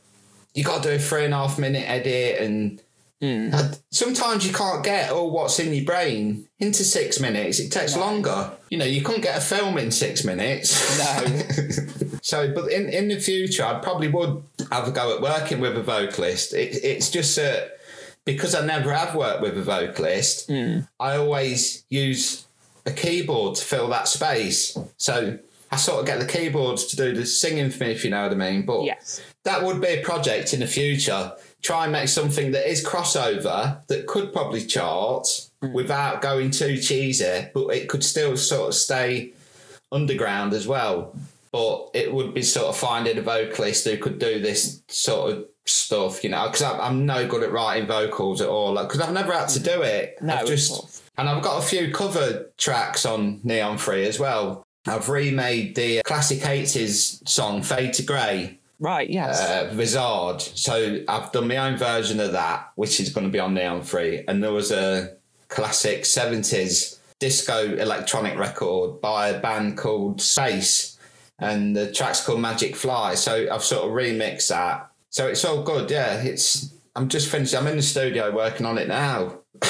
you 0.53 0.63
got 0.63 0.83
to 0.83 0.89
do 0.89 0.95
a 0.95 0.99
three 0.99 1.25
and 1.25 1.33
a 1.33 1.37
half 1.37 1.59
minute 1.59 1.89
edit, 1.89 2.39
and 2.41 2.81
hmm. 3.19 3.53
and 3.53 3.79
sometimes 3.91 4.47
you 4.47 4.53
can't 4.53 4.83
get 4.83 5.11
all 5.11 5.31
what's 5.31 5.59
in 5.59 5.73
your 5.73 5.85
brain 5.85 6.47
into 6.59 6.83
six 6.83 7.19
minutes. 7.19 7.59
It 7.59 7.71
takes 7.71 7.97
longer. 7.97 8.51
You 8.69 8.77
know, 8.77 8.85
you 8.85 9.01
couldn't 9.01 9.21
get 9.21 9.37
a 9.37 9.41
film 9.41 9.77
in 9.77 9.91
six 9.91 10.23
minutes. 10.23 10.97
No. 10.97 11.99
So, 12.23 12.53
but 12.53 12.71
in, 12.71 12.87
in 12.87 13.09
the 13.09 13.19
future, 13.19 13.65
I 13.65 13.79
probably 13.79 14.07
would 14.07 14.41
have 14.71 14.87
a 14.87 14.91
go 14.91 15.13
at 15.13 15.21
working 15.21 15.59
with 15.59 15.75
a 15.75 15.83
vocalist. 15.83 16.53
It, 16.53 16.81
it's 16.81 17.11
just 17.11 17.35
that 17.35 17.79
because 18.25 18.55
I 18.55 18.65
never 18.65 18.93
have 18.93 19.15
worked 19.15 19.41
with 19.41 19.57
a 19.57 19.63
vocalist, 19.63 20.47
hmm. 20.47 20.79
I 20.99 21.17
always 21.17 21.85
use 21.89 22.45
a 22.85 22.91
keyboard 22.91 23.55
to 23.55 23.63
fill 23.63 23.87
that 23.89 24.07
space. 24.07 24.77
So 24.97 25.39
I 25.71 25.75
sort 25.77 26.01
of 26.01 26.05
get 26.05 26.19
the 26.19 26.27
keyboards 26.27 26.85
to 26.87 26.95
do 26.95 27.13
the 27.13 27.25
singing 27.25 27.71
for 27.71 27.83
me, 27.83 27.91
if 27.91 28.03
you 28.03 28.11
know 28.11 28.23
what 28.23 28.31
I 28.31 28.35
mean. 28.35 28.65
But 28.65 28.83
yes 28.83 29.21
that 29.43 29.63
would 29.63 29.81
be 29.81 29.87
a 29.87 30.01
project 30.01 30.53
in 30.53 30.61
the 30.61 30.67
future. 30.67 31.33
Try 31.61 31.83
and 31.83 31.93
make 31.93 32.09
something 32.09 32.51
that 32.51 32.69
is 32.69 32.85
crossover 32.85 33.85
that 33.87 34.07
could 34.07 34.33
probably 34.33 34.65
chart 34.65 35.49
hmm. 35.61 35.73
without 35.73 36.21
going 36.21 36.51
too 36.51 36.77
cheesy, 36.77 37.47
but 37.53 37.67
it 37.69 37.89
could 37.89 38.03
still 38.03 38.35
sort 38.37 38.69
of 38.69 38.75
stay 38.75 39.33
underground 39.91 40.53
as 40.53 40.67
well. 40.67 41.15
but 41.51 41.91
it 41.93 42.11
would 42.11 42.33
be 42.33 42.41
sort 42.41 42.65
of 42.65 42.75
finding 42.75 43.15
a 43.15 43.21
vocalist 43.21 43.85
who 43.85 43.95
could 43.95 44.17
do 44.17 44.39
this 44.39 44.81
sort 44.87 45.31
of 45.31 45.45
stuff, 45.65 46.23
you 46.23 46.29
know, 46.29 46.45
because 46.47 46.61
I'm, 46.61 46.79
I'm 46.81 47.05
no 47.05 47.27
good 47.27 47.43
at 47.43 47.51
writing 47.51 47.87
vocals 47.87 48.41
at 48.41 48.49
all, 48.49 48.75
because 48.75 48.99
I've 48.99 49.13
never 49.13 49.33
had 49.33 49.49
to 49.49 49.59
do 49.59 49.81
it. 49.81 50.17
No, 50.21 50.35
I've 50.35 50.47
just 50.47 51.03
and 51.17 51.29
I've 51.29 51.43
got 51.43 51.63
a 51.63 51.65
few 51.65 51.91
cover 51.93 52.51
tracks 52.57 53.05
on 53.05 53.39
Neon 53.43 53.77
Free 53.77 54.05
as 54.07 54.19
well. 54.19 54.65
I've 54.87 55.07
remade 55.09 55.75
the 55.75 56.01
classic 56.03 56.39
80s 56.39 57.27
song 57.27 57.61
Fade 57.61 57.93
to 57.93 58.03
Grey, 58.03 58.59
Right, 58.79 59.09
yes. 59.09 59.39
uh, 59.41 59.73
Visage. 59.73 60.57
So 60.59 61.03
I've 61.07 61.31
done 61.31 61.47
my 61.47 61.57
own 61.57 61.77
version 61.77 62.19
of 62.19 62.33
that, 62.33 62.71
which 62.75 62.99
is 62.99 63.09
going 63.13 63.25
to 63.25 63.31
be 63.31 63.39
on 63.39 63.53
Neon 63.53 63.83
Free. 63.83 64.25
And 64.27 64.43
there 64.43 64.51
was 64.51 64.71
a 64.71 65.15
classic 65.47 66.01
70s 66.03 66.99
disco 67.19 67.75
electronic 67.77 68.37
record 68.37 68.99
by 68.99 69.29
a 69.29 69.39
band 69.39 69.77
called 69.77 70.19
Space. 70.21 70.97
And 71.39 71.75
the 71.75 71.91
track's 71.91 72.25
called 72.25 72.41
Magic 72.41 72.75
Fly. 72.75 73.15
So 73.15 73.47
I've 73.51 73.63
sort 73.63 73.85
of 73.85 73.91
remixed 73.91 74.49
that. 74.49 74.89
So 75.13 75.27
it's 75.27 75.45
all 75.45 75.61
good. 75.61 75.91
Yeah, 75.91 76.23
it's. 76.23 76.73
I'm 76.95 77.07
just 77.07 77.29
finished. 77.29 77.55
I'm 77.55 77.67
in 77.67 77.77
the 77.77 77.83
studio 77.83 78.35
working 78.35 78.65
on 78.65 78.79
it 78.79 78.87
now. 78.87 79.37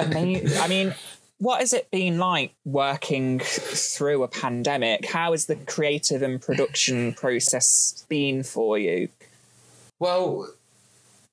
I 0.00 0.66
mean, 0.66 0.94
what 1.36 1.60
has 1.60 1.74
it 1.74 1.90
been 1.90 2.18
like 2.18 2.54
working 2.64 3.38
through 3.38 4.22
a 4.22 4.28
pandemic? 4.28 5.04
How 5.04 5.32
has 5.32 5.44
the 5.44 5.56
creative 5.56 6.22
and 6.22 6.40
production 6.40 7.12
process 7.12 8.06
been 8.08 8.42
for 8.42 8.78
you? 8.78 9.10
Well, 9.98 10.48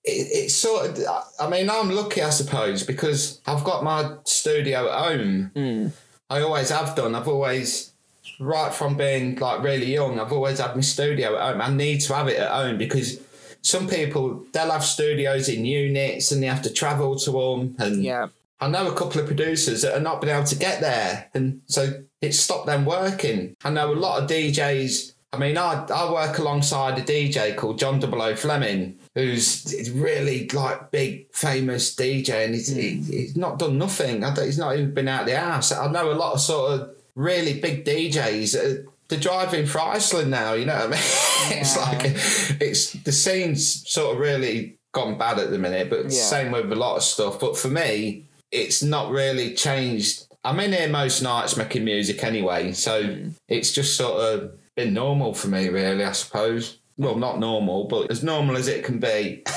it, 0.03 0.27
it's 0.31 0.53
sort 0.53 0.89
of. 0.89 0.99
I 1.39 1.49
mean, 1.49 1.69
I'm 1.69 1.91
lucky, 1.91 2.21
I 2.21 2.31
suppose, 2.31 2.83
because 2.83 3.39
I've 3.47 3.63
got 3.63 3.85
my 3.85 4.17
studio 4.25 4.91
at 4.91 4.99
home. 4.99 5.51
Hmm. 5.55 5.87
I 6.29 6.41
always 6.41 6.71
have 6.71 6.93
done. 6.93 7.15
I've 7.15 7.29
always, 7.29 7.93
right 8.37 8.73
from 8.73 8.97
being 8.97 9.37
like 9.37 9.63
really 9.63 9.93
young, 9.93 10.19
I've 10.19 10.33
always 10.33 10.59
had 10.59 10.75
my 10.75 10.81
studio 10.81 11.37
at 11.37 11.53
home. 11.53 11.61
I 11.61 11.69
need 11.69 12.01
to 12.01 12.15
have 12.15 12.27
it 12.27 12.37
at 12.37 12.51
home 12.51 12.77
because 12.77 13.21
some 13.65 13.87
people 13.87 14.45
they'll 14.51 14.69
have 14.69 14.85
studios 14.85 15.49
in 15.49 15.65
units 15.65 16.31
and 16.31 16.41
they 16.41 16.47
have 16.47 16.61
to 16.61 16.69
travel 16.71 17.15
to 17.17 17.31
them. 17.31 17.75
And 17.79 18.03
Yeah. 18.03 18.27
I 18.61 18.69
know 18.69 18.87
a 18.87 18.95
couple 18.95 19.19
of 19.19 19.27
producers 19.27 19.81
that 19.81 19.97
are 19.97 20.01
not 20.01 20.21
been 20.21 20.29
able 20.29 20.45
to 20.45 20.55
get 20.55 20.79
there, 20.79 21.29
and 21.33 21.61
so 21.65 22.03
it 22.21 22.33
stopped 22.33 22.67
them 22.67 22.85
working. 22.85 23.57
I 23.65 23.69
know 23.69 23.91
a 23.91 23.95
lot 23.95 24.21
of 24.21 24.29
DJs. 24.29 25.13
I 25.33 25.37
mean, 25.37 25.57
I, 25.57 25.85
I 25.93 26.09
work 26.09 26.37
alongside 26.37 26.97
a 26.97 27.01
DJ 27.01 27.57
called 27.57 27.79
John 27.79 27.99
Double 27.99 28.21
O 28.21 28.33
Fleming, 28.33 28.97
who's 29.13 29.91
really 29.93 30.47
like 30.49 30.91
big 30.91 31.33
famous 31.33 31.93
DJ, 31.93 32.45
and 32.45 32.53
he's, 32.53 32.73
he, 32.73 32.97
hmm. 32.97 33.11
he's 33.11 33.35
not 33.35 33.59
done 33.59 33.77
nothing. 33.77 34.23
I 34.23 34.33
he's 34.35 34.59
not 34.59 34.75
even 34.75 34.93
been 34.93 35.09
out 35.09 35.21
of 35.21 35.27
the 35.27 35.37
house. 35.37 35.73
I 35.73 35.91
know 35.91 36.11
a 36.11 36.13
lot 36.13 36.33
of 36.33 36.39
sort 36.39 36.71
of 36.71 36.95
really 37.15 37.59
big 37.59 37.83
DJs. 37.83 38.85
They're 39.07 39.19
driving 39.19 39.65
for 39.65 39.79
Iceland 39.81 40.31
now. 40.31 40.53
You 40.53 40.65
know 40.65 40.75
what 40.75 40.85
I 40.85 40.89
mean? 40.89 40.99
it's 41.59 41.77
like 41.77 42.61
it's 42.61 42.93
the 42.93 43.11
scene's 43.11 43.87
sort 43.89 44.15
of 44.15 44.19
really 44.19 44.77
gone 44.93 45.17
bad 45.17 45.39
at 45.39 45.51
the 45.51 45.57
minute, 45.57 45.89
but 45.89 46.05
Yeah. 46.05 46.21
same 46.21 46.51
with 46.51 46.71
a 46.71 46.75
lot 46.75 46.95
of 46.95 47.03
stuff. 47.03 47.39
But 47.39 47.57
for 47.57 47.67
me, 47.67 48.25
it's 48.51 48.81
not 48.81 49.11
really 49.11 49.53
changed. 49.53 50.25
I'm 50.43 50.59
in 50.59 50.71
here 50.73 50.87
most 50.87 51.21
nights 51.21 51.57
making 51.57 51.83
music 51.83 52.23
anyway, 52.23 52.71
so 52.71 53.03
mm. 53.03 53.33
it's 53.47 53.71
just 53.71 53.97
sort 53.97 54.21
of 54.21 54.51
been 54.75 54.93
normal 54.93 55.33
for 55.33 55.47
me, 55.47 55.69
really, 55.69 56.03
I 56.03 56.13
suppose. 56.13 56.79
Well, 56.97 57.15
not 57.15 57.39
normal, 57.39 57.85
but 57.85 58.09
as 58.09 58.23
normal 58.23 58.55
as 58.55 58.67
it 58.67 58.85
can 58.85 58.99
be. 58.99 59.43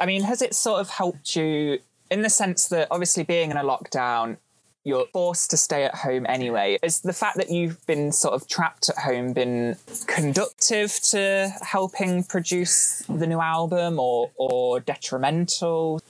I 0.00 0.06
mean, 0.06 0.22
has 0.22 0.42
it 0.42 0.54
sort 0.54 0.80
of 0.80 0.88
helped 0.90 1.36
you 1.36 1.78
in 2.10 2.22
the 2.22 2.30
sense 2.30 2.68
that 2.68 2.88
obviously 2.90 3.24
being 3.24 3.50
in 3.50 3.56
a 3.56 3.64
lockdown, 3.64 4.38
you're 4.86 5.06
forced 5.12 5.50
to 5.50 5.56
stay 5.56 5.84
at 5.84 5.96
home 5.96 6.24
anyway. 6.28 6.78
Is 6.80 7.00
the 7.00 7.12
fact 7.12 7.36
that 7.38 7.50
you've 7.50 7.84
been 7.86 8.12
sort 8.12 8.34
of 8.34 8.46
trapped 8.46 8.88
at 8.88 8.96
home 8.98 9.32
been 9.32 9.76
conductive 10.06 10.94
to 11.10 11.52
helping 11.60 12.22
produce 12.22 13.02
the 13.08 13.26
new 13.26 13.40
album 13.40 13.98
or, 13.98 14.30
or 14.36 14.78
detrimental? 14.78 16.00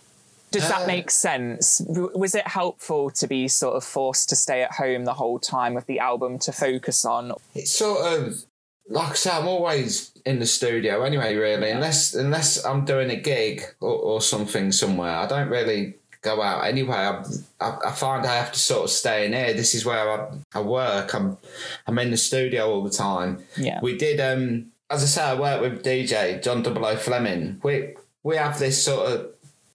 Does 0.51 0.69
that 0.69 0.83
Uh, 0.83 0.87
make 0.87 1.11
sense? 1.11 1.81
Was 1.89 2.35
it 2.35 2.47
helpful 2.47 3.11
to 3.11 3.27
be 3.27 3.49
sort 3.49 3.77
of 3.77 3.83
forced 3.83 4.29
to 4.29 4.37
stay 4.37 4.63
at 4.63 4.73
home 4.73 5.07
the 5.07 5.15
whole 5.15 5.39
time 5.39 5.73
with 5.73 5.87
the 5.87 5.99
album 5.99 6.39
to 6.41 6.53
focus 6.53 7.07
on? 7.07 7.33
It's 7.55 7.73
sort 7.73 8.01
of 8.13 8.45
like 8.89 9.11
I 9.11 9.15
say, 9.15 9.31
I'm 9.31 9.49
always 9.49 10.13
in 10.25 10.39
the 10.39 10.47
studio 10.47 11.03
anyway, 11.03 11.35
really, 11.35 11.71
unless 11.71 12.15
unless 12.15 12.65
I'm 12.65 12.85
doing 12.85 13.11
a 13.11 13.17
gig 13.17 13.65
or, 13.81 13.91
or 13.91 14.21
something 14.21 14.71
somewhere. 14.71 15.17
I 15.17 15.27
don't 15.27 15.49
really 15.49 15.97
go 16.23 16.43
out 16.43 16.65
anyway. 16.65 16.95
I, 16.97 17.25
I, 17.61 17.79
I 17.87 17.93
find 17.93 18.27
I 18.27 18.37
have 18.37 18.53
to 18.53 18.59
sort 18.59 18.85
of 18.85 18.91
stay 18.91 19.27
in 19.27 19.33
here. 19.33 19.53
This 19.53 19.75
is 19.75 19.85
where 19.85 20.11
I, 20.11 20.29
I 20.55 20.61
work. 20.61 21.15
I'm 21.15 21.39
I'm 21.87 21.99
in 21.99 22.11
the 22.11 22.17
studio 22.17 22.71
all 22.71 22.83
the 22.83 22.91
time. 22.91 23.43
Yeah. 23.57 23.81
We 23.83 23.97
did 23.97 24.21
um 24.21 24.67
as 24.89 25.03
I 25.03 25.07
say, 25.07 25.23
I 25.23 25.35
work 25.35 25.61
with 25.61 25.85
DJ 25.85 26.43
John 26.43 26.63
Double 26.63 26.85
O 26.85 26.97
Fleming. 26.97 27.61
We 27.63 27.95
we 28.23 28.37
have 28.37 28.59
this 28.59 28.83
sort 28.83 29.11
of 29.11 29.27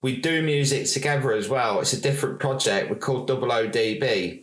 we 0.02 0.18
do 0.20 0.42
music 0.42 0.88
together 0.88 1.32
as 1.34 1.48
well. 1.48 1.80
It's 1.80 1.94
a 1.94 2.02
different 2.02 2.40
project. 2.40 2.90
We're 2.90 2.96
called 2.98 3.28
Double 3.28 3.52
O 3.52 3.68
DB. 3.68 4.42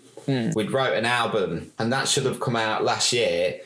We'd 0.55 0.71
wrote 0.73 0.95
an 0.95 1.07
album 1.07 1.73
and 1.79 1.93
that 1.93 2.07
should 2.07 2.27
have 2.27 2.39
come 2.39 2.55
out 2.57 2.85
last 2.85 3.13
year, 3.13 3.61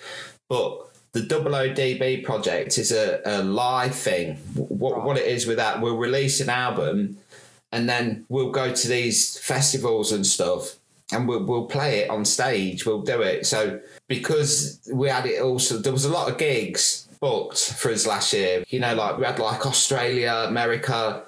but 0.49 0.79
the 1.12 1.21
Double 1.21 1.55
O 1.55 1.69
DB 1.69 2.25
project 2.25 2.79
is 2.79 2.91
a, 2.93 3.21
a 3.25 3.43
live 3.43 3.95
thing. 3.95 4.37
What 4.55 5.05
what 5.05 5.19
it 5.19 5.27
is 5.27 5.47
with 5.47 5.57
that, 5.59 5.81
we'll 5.81 5.97
release 5.97 6.41
an 6.41 6.49
album 6.49 7.19
and 7.73 7.88
then 7.88 8.26
we'll 8.29 8.50
go 8.50 8.73
to 8.73 8.88
these 8.88 9.38
festivals 9.38 10.12
and 10.12 10.26
stuff 10.26 10.76
and 11.12 11.26
we'll, 11.26 11.45
we'll 11.45 11.67
play 11.67 12.00
it 12.00 12.11
on 12.11 12.25
stage. 12.25 12.87
We'll 12.87 13.02
do 13.02 13.23
it. 13.23 13.47
So 13.47 13.81
because 14.09 14.81
we 14.93 15.09
had 15.09 15.26
it 15.26 15.43
also 15.43 15.79
there 15.79 15.93
was 15.93 16.05
a 16.05 16.12
lot 16.12 16.31
of 16.31 16.38
gigs 16.38 17.09
booked 17.21 17.75
for 17.75 17.91
us 17.91 18.07
last 18.07 18.33
year. 18.33 18.64
You 18.69 18.81
know 18.81 18.95
like 18.95 19.19
we 19.19 19.25
had 19.25 19.38
like 19.38 19.67
australia 19.67 20.45
america. 20.47 21.25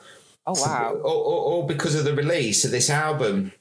Oh, 0.46 0.52
wow. 0.60 1.00
all, 1.02 1.22
all, 1.22 1.40
all 1.52 1.62
because 1.66 1.94
of 1.94 2.04
the 2.04 2.14
release 2.14 2.66
of 2.66 2.70
this 2.70 2.90
album. 2.90 3.52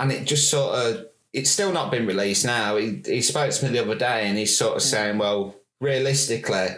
And 0.00 0.10
it 0.10 0.26
just 0.26 0.50
sort 0.50 0.74
of 0.74 1.06
it's 1.32 1.50
still 1.50 1.72
not 1.72 1.92
been 1.92 2.06
released 2.06 2.44
now. 2.44 2.76
He, 2.76 3.00
he 3.04 3.22
spoke 3.22 3.52
to 3.52 3.64
me 3.64 3.70
the 3.70 3.84
other 3.84 3.94
day 3.94 4.26
and 4.26 4.36
he's 4.36 4.58
sort 4.58 4.76
of 4.76 4.82
hmm. 4.82 4.88
saying 4.88 5.18
well 5.18 5.54
realistically 5.80 6.68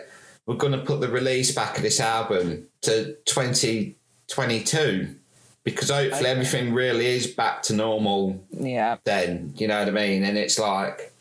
we're 0.44 0.56
going 0.56 0.73
to 0.73 0.78
put 0.85 1.00
the 1.00 1.09
release 1.09 1.54
back 1.54 1.76
of 1.76 1.82
this 1.82 2.00
album 2.00 2.66
to 2.82 3.14
2022 3.25 5.16
because 5.64 5.90
hopefully 5.90 6.20
Okay. 6.22 6.30
everything 6.30 6.72
really 6.72 7.06
is 7.06 7.26
back 7.26 7.62
to 7.64 7.74
normal 7.74 8.44
Yeah. 8.50 8.96
then 9.04 9.52
you 9.56 9.68
know 9.68 9.78
what 9.80 9.88
i 9.88 9.90
mean? 9.92 10.24
And 10.24 10.36
it's 10.38 10.58
like 10.58 11.12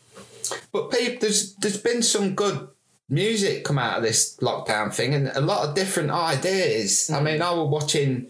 but 0.72 0.90
people 0.90 1.18
there's 1.20 1.54
there's 1.56 1.76
been 1.78 2.02
some 2.02 2.34
good 2.34 2.68
music 3.08 3.64
come 3.64 3.78
out 3.78 3.98
of 3.98 4.02
this 4.02 4.36
lockdown 4.40 4.92
thing 4.94 5.14
and 5.14 5.28
a 5.34 5.40
lot 5.40 5.68
of 5.68 5.74
different 5.74 6.10
ideas. 6.10 7.10
I 7.10 7.20
mean 7.20 7.42
i 7.42 7.50
was 7.50 7.68
watching 7.68 8.26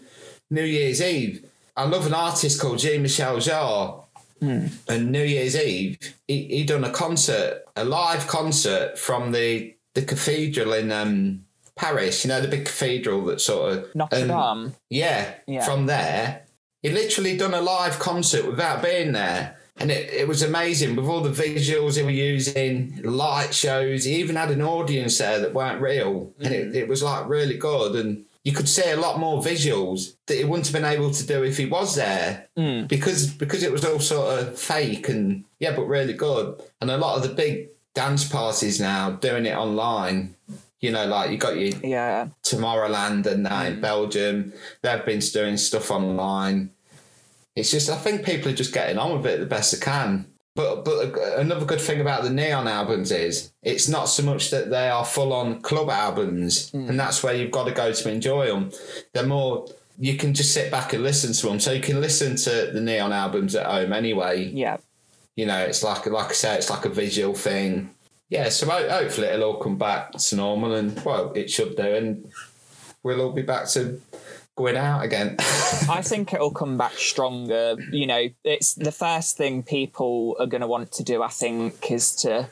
new 0.49 0.63
year's 0.63 1.01
eve. 1.01 1.45
I 1.77 1.85
love 1.85 2.05
an 2.07 2.13
artist 2.13 2.59
called 2.61 2.79
jean 2.79 3.01
michel 3.01 3.37
jarre. 3.37 4.03
And 4.41 5.11
new 5.11 5.23
year's 5.23 5.55
eve 5.55 5.97
he, 6.27 6.43
he 6.55 6.63
done 6.63 6.83
a 6.83 6.89
concert 6.91 7.63
a 7.75 7.85
live 7.85 8.27
concert 8.27 8.97
from 8.97 9.31
the 9.31 9.75
the 9.93 10.01
cathedral 10.01 10.73
in 10.73 10.91
um 10.91 11.45
paris 11.81 12.23
you 12.23 12.29
know 12.29 12.39
the 12.41 12.47
big 12.47 12.65
cathedral 12.65 13.25
that 13.25 13.41
sort 13.41 13.73
of 13.73 13.95
Notre 13.95 14.27
Dame. 14.27 14.73
yeah, 14.89 15.33
Yeah. 15.47 15.65
from 15.65 15.87
there. 15.87 16.45
He 16.83 16.89
literally 16.89 17.35
done 17.37 17.53
a 17.53 17.61
live 17.61 17.99
concert 17.99 18.45
without 18.45 18.81
being 18.83 19.11
there. 19.11 19.57
And 19.77 19.89
it, 19.89 20.11
it 20.13 20.27
was 20.27 20.41
amazing 20.43 20.95
with 20.95 21.05
all 21.05 21.21
the 21.21 21.29
visuals 21.29 21.95
he 21.95 22.03
was 22.03 22.13
using, 22.13 23.01
light 23.03 23.53
shows. 23.53 24.05
He 24.05 24.15
even 24.15 24.35
had 24.35 24.51
an 24.51 24.61
audience 24.61 25.17
there 25.17 25.39
that 25.39 25.53
weren't 25.53 25.81
real. 25.81 26.33
And 26.39 26.53
it, 26.53 26.71
mm. 26.71 26.75
it 26.75 26.87
was 26.87 27.01
like 27.01 27.27
really 27.27 27.57
good. 27.57 27.95
And 27.95 28.25
you 28.43 28.51
could 28.51 28.69
see 28.69 28.89
a 28.89 28.97
lot 28.97 29.19
more 29.19 29.41
visuals 29.41 30.15
that 30.27 30.37
he 30.37 30.43
wouldn't 30.43 30.67
have 30.67 30.73
been 30.73 30.91
able 30.91 31.11
to 31.11 31.25
do 31.25 31.43
if 31.43 31.57
he 31.57 31.65
was 31.65 31.95
there. 31.95 32.47
Mm. 32.57 32.87
Because 32.87 33.27
because 33.27 33.63
it 33.63 33.71
was 33.71 33.85
all 33.85 33.99
sort 33.99 34.39
of 34.39 34.59
fake 34.59 35.09
and 35.09 35.45
yeah, 35.59 35.75
but 35.75 35.85
really 35.85 36.13
good. 36.13 36.61
And 36.79 36.91
a 36.91 36.97
lot 36.97 37.17
of 37.17 37.23
the 37.23 37.35
big 37.35 37.69
dance 37.93 38.27
parties 38.27 38.79
now 38.79 39.11
doing 39.11 39.45
it 39.45 39.55
online. 39.55 40.35
You 40.81 40.91
know, 40.91 41.05
like 41.05 41.31
you 41.31 41.37
got 41.37 41.57
your 41.57 41.77
Yeah. 41.83 42.27
Tomorrowland 42.43 43.25
and 43.27 43.45
that 43.45 43.67
in 43.67 43.77
mm. 43.77 43.81
Belgium. 43.81 44.53
They've 44.81 45.05
been 45.05 45.19
doing 45.19 45.57
stuff 45.57 45.91
online. 45.91 46.71
It's 47.55 47.71
just, 47.71 47.89
I 47.89 47.97
think 47.97 48.25
people 48.25 48.51
are 48.51 48.55
just 48.55 48.73
getting 48.73 48.97
on 48.97 49.15
with 49.15 49.25
it 49.25 49.39
the 49.39 49.45
best 49.45 49.71
they 49.71 49.79
can. 49.79 50.25
But 50.53 50.83
but 50.83 51.15
another 51.37 51.65
good 51.65 51.79
thing 51.79 52.01
about 52.01 52.23
the 52.23 52.29
Neon 52.29 52.67
albums 52.67 53.11
is 53.11 53.53
it's 53.63 53.87
not 53.87 54.09
so 54.09 54.23
much 54.23 54.49
that 54.51 54.69
they 54.69 54.89
are 54.89 55.05
full 55.05 55.31
on 55.31 55.61
club 55.61 55.89
albums, 55.89 56.71
mm. 56.71 56.89
and 56.89 56.99
that's 56.99 57.23
where 57.23 57.33
you've 57.33 57.51
got 57.51 57.67
to 57.67 57.71
go 57.71 57.93
to 57.93 58.09
enjoy 58.11 58.47
them. 58.47 58.71
They're 59.13 59.25
more 59.25 59.67
you 59.97 60.17
can 60.17 60.33
just 60.33 60.53
sit 60.53 60.69
back 60.69 60.91
and 60.93 61.03
listen 61.03 61.31
to 61.33 61.47
them, 61.47 61.59
so 61.59 61.71
you 61.71 61.79
can 61.81 62.01
listen 62.01 62.35
to 62.35 62.71
the 62.73 62.81
Neon 62.81 63.13
albums 63.13 63.55
at 63.55 63.65
home 63.65 63.93
anyway 63.93 64.43
Yeah. 64.45 64.77
you 65.35 65.45
know, 65.45 65.59
it's 65.59 65.83
like 65.83 66.05
like 66.07 66.31
I 66.31 66.33
say, 66.33 66.55
it's 66.55 66.69
like 66.69 66.83
a 66.83 66.89
visual 66.89 67.33
thing. 67.33 67.91
Yeah, 68.31 68.47
so 68.47 68.65
ho- 68.65 68.89
hopefully 68.89 69.27
it'll 69.27 69.51
all 69.51 69.59
come 69.59 69.77
back 69.77 70.13
to 70.13 70.35
normal, 70.37 70.73
and 70.73 70.97
well, 71.03 71.33
it 71.35 71.51
should 71.51 71.75
do, 71.75 71.83
and 71.83 72.31
we'll 73.03 73.19
all 73.21 73.33
be 73.33 73.41
back 73.41 73.67
to 73.71 74.01
going 74.55 74.77
out 74.77 75.01
again. 75.03 75.35
I 75.89 76.01
think 76.01 76.33
it'll 76.33 76.51
come 76.51 76.77
back 76.77 76.93
stronger. 76.93 77.75
You 77.91 78.07
know, 78.07 78.29
it's 78.45 78.73
the 78.73 78.93
first 78.93 79.35
thing 79.35 79.63
people 79.63 80.37
are 80.39 80.45
going 80.47 80.61
to 80.61 80.67
want 80.67 80.93
to 80.93 81.03
do, 81.03 81.21
I 81.21 81.27
think, 81.27 81.91
is 81.91 82.15
to 82.17 82.49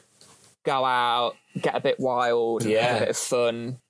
go 0.65 0.83
out, 0.83 1.37
get 1.61 1.75
a 1.75 1.79
bit 1.79 1.97
wild, 1.97 2.65
yeah. 2.65 2.81
have 2.85 2.95
a 2.97 2.99
bit 2.99 3.09
of 3.11 3.17
fun. 3.17 3.77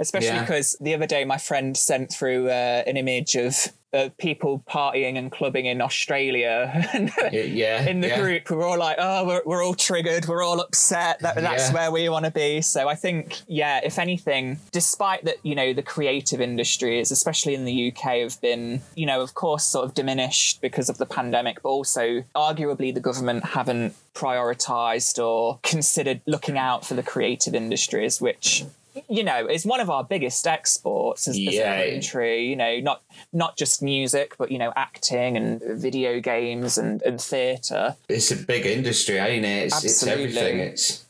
Especially 0.00 0.26
Yeah. 0.26 0.40
because 0.40 0.76
the 0.80 0.92
other 0.92 1.06
day 1.06 1.24
my 1.24 1.38
friend 1.38 1.76
sent 1.76 2.12
through 2.12 2.48
uh, 2.48 2.82
an 2.84 2.96
image 2.96 3.36
of 3.36 3.56
uh, 3.92 4.08
people 4.18 4.62
partying 4.68 5.16
and 5.18 5.30
clubbing 5.30 5.66
in 5.66 5.80
Australia. 5.80 6.70
Yeah. 7.32 7.82
in 7.88 8.00
the 8.00 8.08
yeah. 8.08 8.20
group, 8.20 8.50
we're 8.50 8.66
all 8.66 8.78
like, 8.78 8.96
oh, 8.98 9.26
we're, 9.26 9.42
we're 9.44 9.64
all 9.64 9.74
triggered, 9.74 10.26
we're 10.26 10.42
all 10.42 10.60
upset. 10.60 11.20
That, 11.20 11.36
that's 11.36 11.68
Yeah. 11.68 11.74
where 11.74 11.90
we 11.90 12.08
want 12.08 12.24
to 12.24 12.30
be. 12.30 12.60
So 12.62 12.88
I 12.88 12.94
think, 12.94 13.40
yeah, 13.46 13.80
if 13.82 13.98
anything, 13.98 14.58
despite 14.70 15.24
that, 15.24 15.36
you 15.42 15.54
know, 15.54 15.72
the 15.72 15.82
creative 15.82 16.40
industries, 16.40 17.10
especially 17.10 17.54
in 17.54 17.64
the 17.64 17.92
UK, 17.92 18.18
have 18.20 18.40
been, 18.40 18.82
you 18.94 19.06
know, 19.06 19.20
of 19.20 19.34
course, 19.34 19.64
sort 19.64 19.84
of 19.84 19.94
diminished 19.94 20.60
because 20.60 20.88
of 20.88 20.98
the 20.98 21.06
pandemic, 21.06 21.62
but 21.62 21.68
also 21.70 22.24
arguably 22.34 22.92
the 22.94 23.00
government 23.00 23.44
haven't 23.44 23.94
prioritized 24.14 25.22
or 25.22 25.58
considered 25.62 26.20
looking 26.26 26.58
out 26.58 26.84
for 26.86 26.94
the 26.94 27.02
creative 27.02 27.54
industries, 27.54 28.20
which 28.20 28.64
you 29.08 29.24
know 29.24 29.46
is 29.46 29.64
one 29.64 29.80
of 29.80 29.88
our 29.88 30.04
biggest 30.04 30.46
exports 30.46 31.26
as, 31.28 31.38
as 31.48 31.54
a 31.56 31.92
country 31.92 32.46
you 32.46 32.56
know 32.56 32.78
not 32.80 33.02
not 33.32 33.56
just 33.56 33.82
music 33.82 34.34
but 34.38 34.50
you 34.52 34.58
know 34.58 34.72
acting 34.76 35.36
and 35.36 35.62
video 35.80 36.20
games 36.20 36.76
and, 36.76 37.00
and 37.02 37.20
theatre 37.20 37.96
it's 38.08 38.30
a 38.30 38.36
big 38.36 38.66
industry, 38.66 39.16
ain't 39.16 39.44
it? 39.44 39.66
It's, 39.66 39.84
it's 39.84 40.02
Absolutely. 40.02 40.24
everything. 40.38 40.58
It's, 40.60 41.04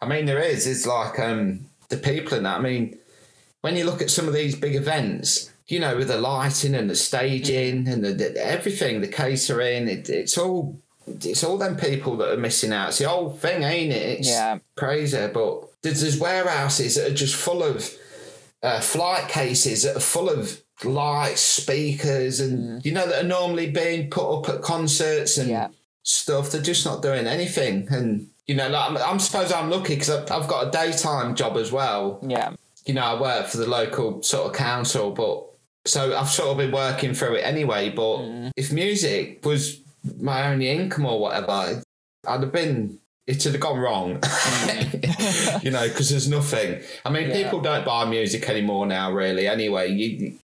I 0.00 0.06
mean, 0.06 0.24
there 0.26 0.38
is. 0.38 0.66
It's 0.66 0.86
like 0.86 1.18
um, 1.18 1.66
the 1.88 1.96
people 1.96 2.38
in 2.38 2.44
that. 2.44 2.58
I 2.58 2.60
mean, 2.62 2.98
when 3.60 3.76
you 3.76 3.84
look 3.84 4.00
at 4.00 4.10
some 4.10 4.26
of 4.28 4.34
these 4.34 4.56
big 4.56 4.74
events, 4.74 5.52
you 5.68 5.78
know, 5.80 5.96
with 5.96 6.08
the 6.08 6.18
lighting 6.18 6.74
and 6.74 6.88
the 6.88 6.94
staging 6.96 7.86
and 7.86 8.02
the, 8.04 8.12
the 8.12 8.44
everything, 8.44 9.00
the 9.00 9.08
catering, 9.08 9.88
it, 9.88 10.08
it's 10.08 10.38
all. 10.38 10.78
It's 11.06 11.42
all 11.42 11.58
them 11.58 11.76
people 11.76 12.16
that 12.18 12.30
are 12.30 12.36
missing 12.36 12.72
out. 12.72 12.90
It's 12.90 12.98
the 12.98 13.08
whole 13.08 13.30
thing, 13.30 13.64
ain't 13.64 13.92
it? 13.92 14.20
It's 14.20 14.28
Yeah. 14.28 14.58
crazy. 14.76 15.26
But 15.32 15.68
there's, 15.82 16.00
there's 16.02 16.18
warehouses 16.18 16.94
that 16.96 17.10
are 17.10 17.14
just 17.14 17.34
full 17.34 17.62
of 17.62 17.90
uh, 18.62 18.80
flight 18.80 19.28
cases 19.28 19.82
that 19.84 19.96
are 19.96 20.00
full 20.00 20.28
of 20.28 20.60
lights, 20.84 21.40
speakers, 21.40 22.40
and 22.40 22.84
you 22.84 22.92
know 22.92 23.06
that 23.06 23.24
are 23.24 23.28
normally 23.28 23.70
being 23.70 24.10
put 24.10 24.38
up 24.38 24.48
at 24.48 24.62
concerts 24.62 25.38
and 25.38 25.48
Yeah. 25.50 25.68
stuff. 26.02 26.50
They're 26.50 26.60
just 26.62 26.84
not 26.84 27.02
doing 27.02 27.26
anything, 27.26 27.86
and 27.90 28.28
you 28.46 28.54
know, 28.54 28.68
like 28.68 28.90
I'm, 28.90 28.96
I'm 28.98 29.18
suppose 29.18 29.52
I'm 29.52 29.70
lucky 29.70 29.94
because 29.94 30.10
I've, 30.10 30.30
I've 30.30 30.48
got 30.48 30.68
a 30.68 30.70
daytime 30.70 31.34
job 31.34 31.56
as 31.56 31.70
well. 31.72 32.18
yeah 32.26 32.52
You 32.86 32.94
know, 32.94 33.02
I 33.02 33.20
work 33.20 33.46
for 33.46 33.58
the 33.58 33.66
local 33.68 34.22
sort 34.22 34.46
of 34.48 34.52
council, 34.54 35.12
but 35.12 35.46
so 35.86 36.16
I've 36.16 36.28
sort 36.28 36.48
of 36.50 36.56
been 36.58 36.72
working 36.72 37.14
through 37.14 37.36
it 37.36 37.40
anyway. 37.42 37.90
But 37.90 38.50
if 38.56 38.72
music 38.72 39.44
was 39.44 39.80
my 40.18 40.50
only 40.50 40.68
income 40.68 41.06
or 41.06 41.18
whatever, 41.20 41.82
I'd 42.26 42.40
have 42.42 42.52
been. 42.52 42.98
It 43.26 43.40
should 43.40 43.52
have 43.52 43.60
gone 43.60 43.78
wrong, 43.78 44.18
mm. 44.18 45.62
you 45.64 45.70
know, 45.70 45.86
because 45.86 46.10
there's 46.10 46.28
nothing. 46.28 46.82
I 47.04 47.10
mean, 47.10 47.28
Yeah. 47.28 47.42
people 47.44 47.60
don't 47.60 47.84
buy 47.84 48.04
music 48.04 48.48
anymore 48.48 48.86
now, 48.86 49.12
really. 49.12 49.46
Anyway, 49.46 49.92
you 49.92 50.38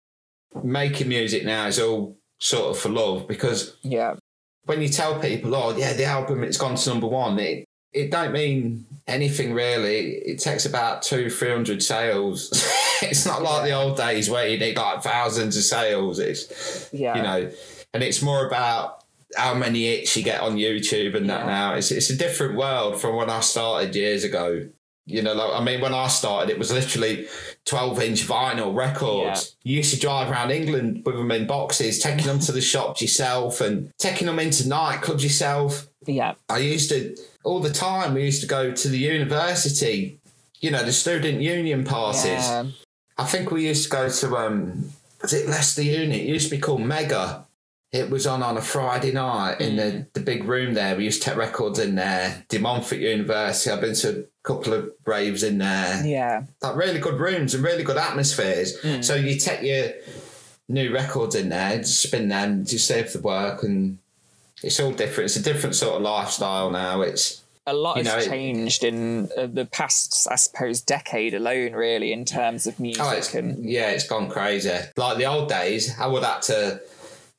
making 0.62 1.08
music 1.08 1.44
now 1.44 1.66
is 1.66 1.78
all 1.78 2.16
sort 2.38 2.70
of 2.70 2.78
for 2.78 2.88
love 2.88 3.26
because 3.28 3.76
yeah 3.82 4.14
when 4.64 4.80
you 4.80 4.88
tell 4.88 5.18
people, 5.18 5.54
oh 5.54 5.76
yeah, 5.76 5.92
the 5.92 6.04
album 6.04 6.44
it's 6.44 6.56
gone 6.56 6.76
to 6.76 6.90
number 6.90 7.06
one, 7.06 7.38
it 7.38 7.64
it 7.92 8.10
don't 8.10 8.32
mean 8.32 8.86
anything 9.06 9.52
really. 9.52 10.12
It 10.16 10.38
takes 10.38 10.64
about 10.66 11.02
two, 11.02 11.28
three 11.30 11.50
hundred 11.50 11.82
sales. 11.82 12.50
it's 13.02 13.26
not 13.26 13.42
like 13.42 13.64
the 13.64 13.72
old 13.72 13.96
days 13.96 14.30
where 14.30 14.46
you 14.48 14.58
need 14.58 14.76
like 14.76 15.02
thousands 15.02 15.56
of 15.56 15.62
sales. 15.64 16.18
It's 16.18 16.88
yeah 16.92 17.16
you 17.16 17.22
know, 17.22 17.50
and 17.92 18.02
it's 18.02 18.22
more 18.22 18.46
about 18.46 19.01
how 19.36 19.54
many 19.54 19.84
hits 19.84 20.16
you 20.16 20.22
get 20.22 20.40
on 20.40 20.56
YouTube 20.56 21.14
and 21.16 21.28
that 21.30 21.46
now. 21.46 21.74
It's 21.74 21.90
it's 21.90 22.10
a 22.10 22.16
different 22.16 22.56
world 22.56 23.00
from 23.00 23.16
when 23.16 23.30
I 23.30 23.40
started 23.40 23.94
years 23.94 24.24
ago. 24.24 24.68
You 25.04 25.20
know, 25.20 25.34
like, 25.34 25.60
I 25.60 25.64
mean, 25.64 25.80
when 25.80 25.94
I 25.94 26.06
started, 26.06 26.48
it 26.48 26.60
was 26.60 26.72
literally 26.72 27.26
12 27.64 28.00
inch 28.02 28.26
vinyl 28.26 28.72
records. 28.72 29.56
You 29.64 29.78
used 29.78 29.92
to 29.94 29.98
drive 29.98 30.30
around 30.30 30.52
England 30.52 31.02
with 31.04 31.16
them 31.16 31.32
in 31.32 31.46
boxes, 31.48 31.98
taking 31.98 32.26
them 32.26 32.38
to 32.38 32.52
the 32.52 32.60
shops 32.60 33.02
yourself 33.02 33.60
and 33.60 33.90
taking 33.98 34.28
them 34.28 34.38
into 34.38 34.62
nightclubs 34.62 35.24
yourself. 35.24 35.88
yeah 36.06 36.34
I 36.48 36.58
used 36.58 36.88
to, 36.90 37.16
all 37.42 37.58
the 37.58 37.72
time, 37.72 38.14
we 38.14 38.22
used 38.24 38.42
to 38.42 38.46
go 38.46 38.70
to 38.72 38.88
the 38.88 38.98
university, 38.98 40.20
you 40.60 40.70
know, 40.70 40.84
the 40.84 40.92
student 40.92 41.40
union 41.40 41.82
parties. 41.82 42.24
yeah 42.24 42.66
I 43.18 43.24
think 43.24 43.50
we 43.50 43.66
used 43.66 43.84
to 43.84 43.90
go 43.90 44.08
to 44.08 44.36
um 44.36 44.90
was 45.20 45.32
it 45.32 45.48
Leicester 45.48 45.82
Uni? 45.82 46.20
It 46.20 46.28
used 46.28 46.48
to 46.50 46.56
be 46.56 46.60
called 46.60 46.80
Mega. 46.82 47.46
It 47.92 48.08
was 48.08 48.26
on 48.26 48.42
on 48.42 48.56
a 48.56 48.62
Friday 48.62 49.12
night 49.12 49.60
in 49.60 49.76
the, 49.76 50.06
the 50.14 50.20
big 50.20 50.44
room 50.44 50.72
there. 50.72 50.96
We 50.96 51.04
used 51.04 51.22
to 51.22 51.28
take 51.30 51.38
records 51.38 51.78
in 51.78 51.94
there. 51.94 52.42
De 52.48 52.58
Montfort 52.58 52.98
University. 53.00 53.70
I've 53.70 53.82
been 53.82 53.94
to 53.96 54.20
a 54.20 54.24
couple 54.48 54.72
of 54.72 54.90
raves 55.04 55.42
in 55.42 55.58
there. 55.58 56.02
yeah 56.06 56.44
Like 56.62 56.74
really 56.76 57.00
good 57.00 57.20
rooms 57.20 57.54
and 57.54 57.62
really 57.62 57.82
good 57.84 57.98
atmospheres. 57.98 58.80
So 59.06 59.14
you 59.14 59.38
take 59.38 59.60
your 59.62 59.92
new 60.68 60.90
records 60.92 61.34
in 61.34 61.50
there, 61.50 61.84
spin 61.84 62.28
them, 62.28 62.64
just 62.64 62.86
save 62.86 63.12
the 63.12 63.20
work, 63.20 63.62
and 63.62 63.98
it's 64.62 64.80
all 64.80 64.92
different. 64.92 65.26
It's 65.26 65.36
a 65.36 65.42
different 65.42 65.74
sort 65.76 65.96
of 65.96 66.02
lifestyle 66.02 66.70
now. 66.70 67.02
It's 67.02 67.42
a 67.66 67.74
lot 67.74 67.98
You 67.98 68.04
has 68.04 68.12
know, 68.14 68.22
it- 68.22 68.28
changed 68.30 68.84
in 68.84 69.28
uh, 69.36 69.46
the 69.46 69.66
past 69.66 70.26
i 70.30 70.34
suppose 70.34 70.80
decade 70.80 71.32
alone 71.32 71.72
really 71.74 72.12
in 72.12 72.24
terms 72.24 72.66
of 72.66 72.80
music 72.80 73.04
Oh, 73.04 73.10
it's, 73.12 73.32
and 73.34 73.64
yeah, 73.64 73.90
it's 73.90 74.06
gone 74.08 74.28
crazy. 74.30 74.72
Like 74.96 75.18
the 75.18 75.26
old 75.26 75.48
days, 75.50 75.94
I 76.00 76.06
would 76.08 76.24
have 76.24 76.40
to 76.42 76.80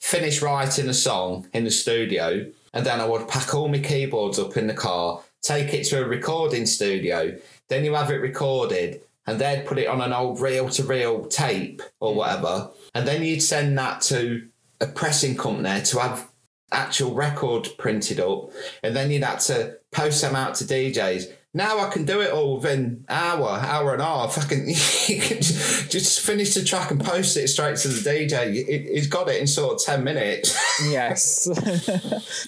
finish 0.03 0.41
writing 0.41 0.89
a 0.89 0.93
song 0.93 1.47
in 1.53 1.63
the 1.63 1.71
studio, 1.71 2.45
and 2.73 2.85
then 2.85 2.99
I 2.99 3.05
would 3.05 3.29
pack 3.29 3.55
all 3.55 3.69
my 3.69 3.79
keyboards 3.79 4.37
up 4.37 4.57
in 4.57 4.67
the 4.67 4.73
car, 4.73 5.21
take 5.41 5.73
it 5.73 5.85
to 5.85 6.03
a 6.03 6.07
recording 6.07 6.65
studio. 6.65 7.39
Then 7.69 7.85
you 7.85 7.93
have 7.93 8.11
it 8.11 8.15
recorded, 8.15 9.01
and 9.25 9.39
they'd 9.39 9.65
put 9.65 9.77
it 9.77 9.87
on 9.87 10.01
an 10.01 10.11
old 10.11 10.41
reel 10.41 10.67
to 10.71 10.83
reel 10.83 11.25
tape 11.27 11.81
or 12.01 12.11
mm. 12.11 12.15
whatever, 12.17 12.69
and 12.93 13.07
then 13.07 13.23
you'd 13.23 13.41
send 13.41 13.77
that 13.77 14.01
to 14.01 14.45
a 14.81 14.87
pressing 14.87 15.37
company 15.37 15.81
to 15.83 15.99
have 15.99 16.29
actual 16.73 17.13
record 17.13 17.69
printed 17.77 18.19
up, 18.19 18.51
and 18.83 18.93
then 18.93 19.09
you'd 19.09 19.23
have 19.23 19.39
to 19.39 19.77
post 19.93 20.21
them 20.21 20.35
out 20.35 20.55
to 20.55 20.65
DJs. 20.65 21.31
Now 21.55 21.79
I 21.79 21.89
can 21.91 22.03
do 22.05 22.19
it 22.21 22.31
all 22.31 22.55
within 22.55 23.05
hour, 23.07 23.47
hour 23.47 23.93
and 23.93 24.01
a 24.01 24.05
half. 24.05 24.37
I 24.39 24.41
can, 24.47 24.65
can 24.73 25.41
just 25.41 26.21
finish 26.21 26.55
the 26.55 26.63
track 26.63 26.89
and 26.89 26.99
post 27.03 27.37
it 27.37 27.47
straight 27.47 27.77
to 27.77 27.89
the 27.89 28.09
DJ. 28.09 28.53
He- 28.53 28.93
He's 28.93 29.05
got 29.07 29.29
it 29.29 29.39
in 29.39 29.45
sort 29.45 29.75
of 29.75 29.83
ten 29.85 30.03
minutes. 30.03 30.57
yes 30.89 31.47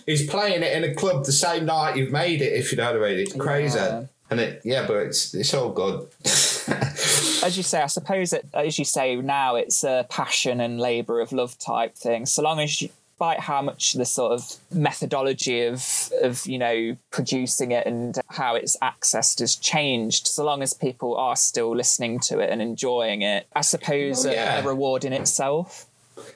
He's 0.07 0.27
playing 0.27 0.63
it 0.63 0.73
in 0.75 0.83
a 0.89 0.95
club 0.95 1.25
the 1.25 1.31
same 1.31 1.65
night 1.65 1.97
you've 1.97 2.11
made 2.11 2.41
it. 2.41 2.53
If 2.53 2.71
you 2.71 2.77
know 2.77 2.93
what 2.93 3.03
I 3.03 3.09
mean, 3.11 3.19
it's 3.19 3.33
crazy. 3.35 3.77
Yeah. 3.77 4.05
And 4.31 4.39
it, 4.39 4.61
yeah, 4.63 4.87
but 4.87 4.97
it's 4.97 5.35
it's 5.35 5.53
all 5.53 5.69
good. 5.69 6.07
as 6.25 7.53
you 7.57 7.61
say, 7.61 7.81
I 7.83 7.85
suppose 7.85 8.31
that 8.31 8.45
as 8.55 8.79
you 8.79 8.85
say 8.85 9.15
now, 9.17 9.55
it's 9.55 9.83
a 9.83 10.07
passion 10.09 10.59
and 10.59 10.79
labour 10.79 11.19
of 11.21 11.31
love 11.31 11.59
type 11.59 11.95
thing. 11.95 12.25
So 12.25 12.41
long 12.41 12.59
as 12.59 12.81
you, 12.81 12.89
despite 13.15 13.39
how 13.39 13.61
much 13.61 13.93
the 13.93 14.03
sort 14.05 14.33
of 14.33 14.55
methodology 14.73 15.63
of 15.63 16.11
of 16.21 16.45
you 16.45 16.57
know 16.57 16.97
producing 17.11 17.71
it 17.71 17.87
and 17.87 18.19
how 18.27 18.55
it's 18.55 18.75
accessed 18.81 19.39
has 19.39 19.55
changed, 19.55 20.27
so 20.27 20.43
long 20.43 20.61
as 20.61 20.73
people 20.73 21.15
are 21.15 21.37
still 21.37 21.73
listening 21.73 22.19
to 22.19 22.39
it 22.39 22.49
and 22.49 22.61
enjoying 22.61 23.21
it, 23.21 23.47
I 23.55 23.61
suppose 23.61 24.25
Oh, 24.25 24.29
a- 24.29 24.33
yeah. 24.33 24.59
a, 24.59 24.67
reward 24.67 25.05
in 25.05 25.13
itself. 25.13 25.85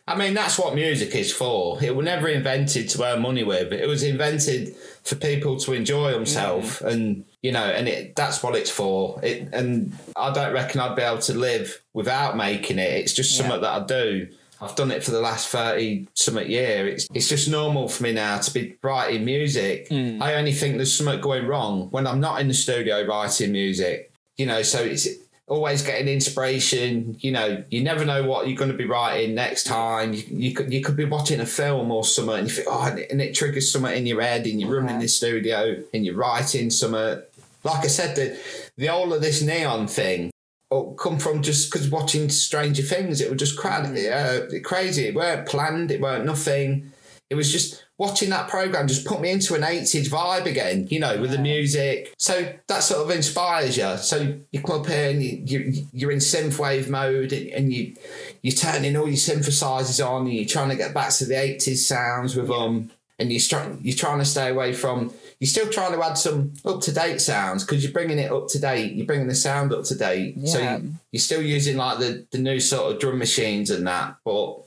I 0.08 0.16
mean, 0.16 0.34
that's 0.34 0.58
what 0.60 0.76
music 0.76 1.16
is 1.16 1.34
for. 1.34 1.82
It 1.84 1.96
was 1.96 2.06
never 2.06 2.28
invented 2.28 2.90
to 2.90 3.04
earn 3.04 3.22
money 3.22 3.44
with. 3.44 3.72
It 3.74 3.88
was 3.88 4.04
invented 4.04 4.76
for 5.04 5.16
people 5.16 5.58
to 5.60 5.74
enjoy 5.74 6.12
themselves, 6.12 6.80
mm. 6.80 6.92
and 6.92 7.26
you 7.42 7.52
know, 7.52 7.64
and 7.66 7.90
it 7.90 8.16
that's 8.16 8.42
what 8.42 8.56
it's 8.56 8.72
for. 8.72 9.20
It 9.22 9.50
and 9.52 9.94
I 10.16 10.32
don't 10.32 10.54
reckon 10.54 10.80
I'd 10.80 10.96
be 10.96 11.02
able 11.02 11.20
to 11.24 11.34
live 11.34 11.82
without 11.94 12.38
making 12.38 12.80
it. 12.80 12.92
It's 13.02 13.14
just 13.14 13.32
Yeah. 13.32 13.38
something 13.42 13.62
that 13.62 13.82
I 13.82 13.86
do. 13.86 14.28
I've 14.62 14.76
done 14.76 14.92
it 14.92 15.04
for 15.04 15.12
the 15.12 15.22
last 15.22 15.48
thirty 15.50 16.08
something 16.16 16.50
year. 16.50 16.88
It's 16.88 17.08
it's 17.14 17.30
just 17.30 17.50
normal 17.50 17.88
for 17.88 18.04
me 18.04 18.14
now 18.14 18.40
to 18.40 18.54
be 18.54 18.78
writing 18.84 19.26
music. 19.26 19.88
Hmm. 19.90 20.22
I 20.22 20.36
only 20.36 20.52
think 20.52 20.76
there's 20.76 20.96
something 20.96 21.22
going 21.22 21.48
wrong 21.48 21.90
when 21.92 22.06
I'm 22.06 22.20
not 22.20 22.42
in 22.42 22.48
the 22.48 22.54
studio 22.54 23.06
writing 23.06 23.52
music. 23.52 24.12
You 24.38 24.46
know, 24.46 24.62
so 24.62 24.82
it's 24.82 25.08
always 25.48 25.82
getting 25.82 26.08
inspiration. 26.08 27.18
You 27.20 27.32
know, 27.32 27.64
you 27.70 27.84
never 27.84 28.06
know 28.06 28.24
what 28.24 28.48
you're 28.48 28.58
going 28.58 28.72
to 28.72 28.78
be 28.78 28.86
writing 28.86 29.36
next 29.36 29.66
time. 29.66 30.14
You, 30.14 30.24
you 30.30 30.54
could 30.54 30.72
you 30.72 30.82
could 30.82 30.96
be 30.96 31.06
watching 31.06 31.40
a 31.40 31.46
film 31.46 31.92
or 31.92 32.04
something, 32.04 32.38
and 32.38 32.48
you 32.48 32.54
think, 32.54 32.68
oh, 32.70 32.86
and 32.86 33.00
it, 33.00 33.12
and 33.12 33.22
it 33.22 33.36
triggers 33.36 33.72
something 33.72 33.96
in 33.96 34.06
your 34.06 34.22
head, 34.22 34.46
and 34.46 34.62
you 34.62 34.74
run 34.74 34.90
in 34.90 35.00
the 35.00 35.08
studio 35.08 35.82
and 35.94 36.06
you're 36.06 36.16
writing 36.16 36.70
something. 36.70 37.22
Like 37.64 37.84
I 37.84 37.88
said, 37.88 38.16
the 38.16 38.40
the 38.78 38.88
whole 38.88 39.14
of 39.14 39.22
this 39.22 39.42
neon 39.42 39.88
thing. 39.88 40.32
Oh, 40.72 40.92
come 40.94 41.20
from 41.20 41.42
just 41.42 41.72
because 41.72 41.90
watching 41.90 42.30
Stranger 42.30 42.84
Things, 42.84 43.22
it 43.22 43.30
was 43.30 43.40
just 43.40 43.58
cra- 43.58 43.88
uh, 43.88 44.60
crazy. 44.64 45.08
It 45.08 45.16
weren't 45.16 45.48
planned. 45.48 45.92
It 45.92 46.02
weren't 46.02 46.26
nothing. 46.26 46.92
It 47.30 47.36
was 47.36 47.52
just 47.52 47.86
watching 48.00 48.30
that 48.30 48.48
program 48.48 48.88
just 48.88 49.06
put 49.06 49.22
me 49.22 49.30
into 49.30 49.54
an 49.54 49.62
80s 49.62 50.10
vibe 50.10 50.46
again, 50.46 50.88
you 50.90 51.00
know, 51.00 51.20
with 51.20 51.32
the 51.32 51.38
music. 51.38 52.14
So 52.18 52.54
that 52.68 52.82
sort 52.82 53.02
of 53.02 53.16
inspires 53.16 53.78
you. 53.78 53.98
So 53.98 54.40
you 54.52 54.62
come 54.62 54.82
up 54.82 54.88
here 54.88 55.12
and 55.12 55.22
you, 55.22 55.44
you, 55.46 55.88
you're 55.92 56.12
in 56.12 56.20
synthwave 56.20 56.90
mode 56.90 57.34
and, 57.34 57.72
you, 57.72 57.94
you're 58.42 58.56
turning 58.56 58.96
all 58.96 59.08
your 59.08 59.18
synthesizers 59.18 60.04
on 60.04 60.22
and 60.22 60.34
you're 60.34 60.46
trying 60.46 60.70
to 60.70 60.76
get 60.76 60.94
back 60.94 61.12
to 61.12 61.26
the 61.26 61.36
80s 61.36 61.78
sounds 61.78 62.36
with 62.36 62.48
them. 62.48 62.90
and 63.20 63.32
you're, 63.32 63.78
you're 63.82 63.96
trying 63.96 64.20
to 64.20 64.26
stay 64.26 64.50
away 64.50 64.74
from 64.74 65.14
you're 65.40 65.48
still 65.48 65.70
trying 65.70 65.94
to 65.94 66.04
add 66.04 66.18
some 66.18 66.54
up 66.66 66.82
to 66.82 66.92
date 66.92 67.22
sounds 67.22 67.64
because 67.64 67.82
you're 67.84 67.94
bringing 67.94 68.20
it 68.20 68.32
up 68.32 68.48
to 68.50 68.60
date. 68.60 68.94
You're 68.94 69.06
bringing 69.06 69.28
the 69.28 69.36
sound 69.36 69.74
up 69.74 69.86
to 69.86 69.96
date. 69.96 70.36
Yeah. 70.38 70.52
So 70.52 70.60
you, 70.60 70.94
you're 71.12 71.20
still 71.22 71.42
using 71.42 71.78
like 71.78 72.00
the, 72.00 72.26
the 72.32 72.38
new 72.40 72.60
sort 72.60 72.92
of 72.94 73.00
drum 73.00 73.18
machines 73.20 73.70
and 73.70 73.88
that. 73.88 74.18
But 74.26 74.58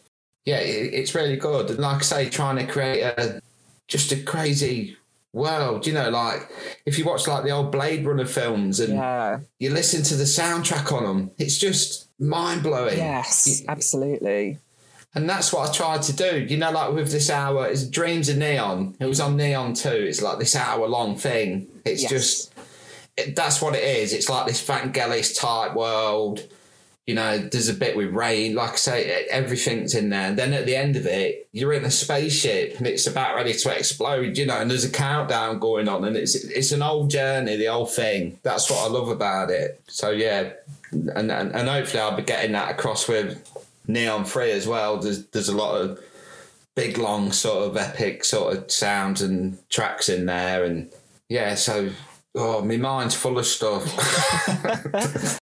yeah, 0.46 0.58
it, 0.60 0.94
it's 0.94 1.14
really 1.14 1.36
good. 1.36 1.68
And 1.70 1.78
like 1.78 1.98
I 1.98 2.00
say, 2.00 2.28
trying 2.30 2.56
to 2.64 2.72
create 2.72 3.02
a 3.02 3.42
just 3.86 4.12
a 4.12 4.22
crazy 4.22 4.96
world. 5.34 5.86
You 5.86 5.92
know, 5.92 6.08
like 6.08 6.48
if 6.86 6.98
you 6.98 7.04
watch 7.04 7.26
like 7.28 7.44
the 7.44 7.50
old 7.50 7.70
Blade 7.70 8.06
Runner 8.06 8.26
films 8.26 8.80
and 8.80 8.94
Yeah. 8.94 9.40
you 9.58 9.70
listen 9.70 10.02
to 10.04 10.14
the 10.16 10.24
soundtrack 10.24 10.90
on 10.90 11.04
them, 11.04 11.30
it's 11.38 11.58
just 11.58 12.08
mind 12.18 12.62
blowing. 12.62 12.96
Yes, 12.96 13.62
absolutely. 13.68 14.58
And 15.14 15.28
that's 15.28 15.52
what 15.52 15.68
I 15.68 15.72
tried 15.72 16.02
to 16.02 16.16
do. 16.16 16.38
You 16.38 16.56
know, 16.56 16.70
like 16.70 16.92
with 16.94 17.10
this 17.12 17.28
hour, 17.28 17.66
it's 17.68 17.86
Dreams 17.86 18.28
of 18.30 18.38
Neon. 18.38 18.94
It 18.98 19.04
was 19.06 19.20
on 19.20 19.36
Neon 19.36 19.74
2. 19.74 19.88
It's 19.90 20.22
like 20.22 20.38
this 20.38 20.56
hour 20.56 20.88
long 20.88 21.16
thing. 21.16 21.68
It's 21.84 22.02
Yes. 22.02 22.10
just, 22.10 22.54
it, 23.18 23.36
that's 23.36 23.60
what 23.60 23.74
it 23.74 23.84
is. 23.84 24.14
It's 24.14 24.30
like 24.30 24.46
this 24.46 24.66
Vangelis 24.66 25.38
type 25.38 25.74
world. 25.74 26.42
You 27.06 27.14
know, 27.16 27.36
there's 27.36 27.68
a 27.68 27.74
bit 27.74 27.94
with 27.96 28.14
rain. 28.14 28.54
Like 28.54 28.72
I 28.72 28.76
say, 28.76 29.26
everything's 29.30 29.94
in 29.94 30.08
there. 30.10 30.28
And 30.28 30.38
then 30.38 30.54
at 30.54 30.64
the 30.64 30.76
end 30.76 30.96
of 30.96 31.04
it, 31.04 31.46
you're 31.52 31.72
in 31.74 31.84
a 31.84 31.90
spaceship 31.90 32.78
and 32.78 32.86
it's 32.86 33.06
about 33.06 33.34
ready 33.34 33.52
to 33.52 33.76
explode, 33.76 34.38
you 34.38 34.46
know, 34.46 34.56
and 34.56 34.70
there's 34.70 34.84
a 34.84 34.90
countdown 34.90 35.58
going 35.58 35.88
on. 35.88 36.04
And 36.04 36.16
it's 36.16 36.36
it's 36.36 36.72
an 36.72 36.80
old 36.80 37.10
journey, 37.10 37.56
the 37.56 37.68
old 37.68 37.92
thing. 37.92 38.38
That's 38.44 38.70
what 38.70 38.78
I 38.86 38.88
love 38.88 39.08
about 39.08 39.50
it. 39.50 39.82
So, 39.88 40.10
yeah. 40.10 40.52
And, 40.92 41.10
and, 41.10 41.30
and 41.52 41.68
hopefully 41.68 42.00
I'll 42.02 42.16
be 42.16 42.22
getting 42.22 42.52
that 42.52 42.70
across 42.70 43.08
with 43.08 43.46
Neon 43.86 44.24
Free 44.24 44.52
as 44.52 44.66
well. 44.66 44.98
There's 44.98 45.26
there's 45.26 45.48
a 45.48 45.56
lot 45.56 45.80
of 45.80 46.00
big, 46.74 46.98
long, 46.98 47.32
sort 47.32 47.68
of 47.68 47.76
epic 47.76 48.24
sort 48.24 48.56
of 48.56 48.70
sounds 48.70 49.22
and 49.22 49.58
tracks 49.68 50.08
in 50.08 50.26
there, 50.26 50.64
and 50.64 50.92
yeah. 51.28 51.54
So, 51.54 51.90
oh, 52.34 52.62
my 52.62 52.76
mind's 52.76 53.14
full 53.14 53.38
of 53.38 53.46
stuff. 53.46 53.84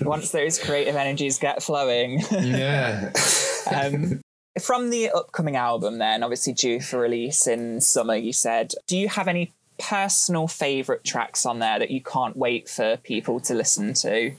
Once 0.00 0.30
those 0.30 0.58
creative 0.58 0.96
energies 0.96 1.38
get 1.38 1.62
flowing. 1.62 2.20
yeah. 2.30 3.12
um, 3.72 4.20
from 4.60 4.90
the 4.90 5.10
upcoming 5.10 5.56
album, 5.56 5.98
then, 5.98 6.22
obviously 6.22 6.52
due 6.52 6.80
for 6.80 6.98
release 6.98 7.46
in 7.46 7.80
summer, 7.80 8.16
you 8.16 8.32
said, 8.32 8.72
do 8.86 8.96
you 8.96 9.08
have 9.08 9.28
any 9.28 9.52
personal 9.78 10.46
favourite 10.48 11.04
tracks 11.04 11.46
on 11.46 11.58
there 11.58 11.78
that 11.78 11.90
you 11.90 12.00
can't 12.00 12.36
wait 12.36 12.68
for 12.68 12.96
people 12.98 13.40
to 13.40 13.54
listen 13.54 13.94
to? 13.94 14.32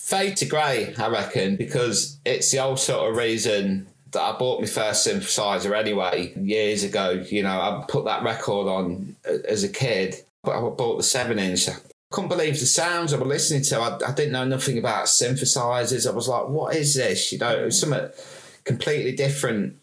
Fade 0.00 0.38
to 0.38 0.46
Grey, 0.46 0.92
I 0.98 1.08
reckon, 1.08 1.54
because 1.54 2.18
it's 2.24 2.50
the 2.50 2.58
old 2.58 2.80
sort 2.80 3.08
of 3.08 3.16
reason 3.16 3.86
that 4.10 4.20
I 4.20 4.36
bought 4.36 4.60
my 4.60 4.66
first 4.66 5.06
synthesizer 5.06 5.78
anyway 5.78 6.32
years 6.36 6.82
ago. 6.82 7.10
You 7.10 7.44
know, 7.44 7.50
I 7.50 7.84
put 7.86 8.06
that 8.06 8.24
record 8.24 8.66
on 8.66 9.14
uh, 9.28 9.34
as 9.46 9.62
a 9.62 9.68
kid, 9.68 10.16
but 10.42 10.56
I 10.56 10.60
bought 10.70 10.96
the 10.96 11.04
seven 11.04 11.38
inch. 11.38 11.68
I 11.68 11.74
couldn't 12.10 12.30
believe 12.30 12.58
the 12.58 12.66
sounds 12.66 13.12
I 13.12 13.18
was 13.18 13.28
listening 13.28 13.62
to. 13.64 13.78
I, 13.78 13.98
I 14.08 14.12
didn't 14.12 14.32
know 14.32 14.44
nothing 14.44 14.78
about 14.78 15.06
synthesizers. 15.06 16.10
I 16.10 16.14
was 16.14 16.26
like, 16.26 16.48
what 16.48 16.74
is 16.74 16.94
this? 16.94 17.30
You 17.30 17.38
know, 17.38 17.56
it 17.56 17.66
was 17.66 17.78
something 17.78 18.10
completely 18.64 19.12
different. 19.12 19.76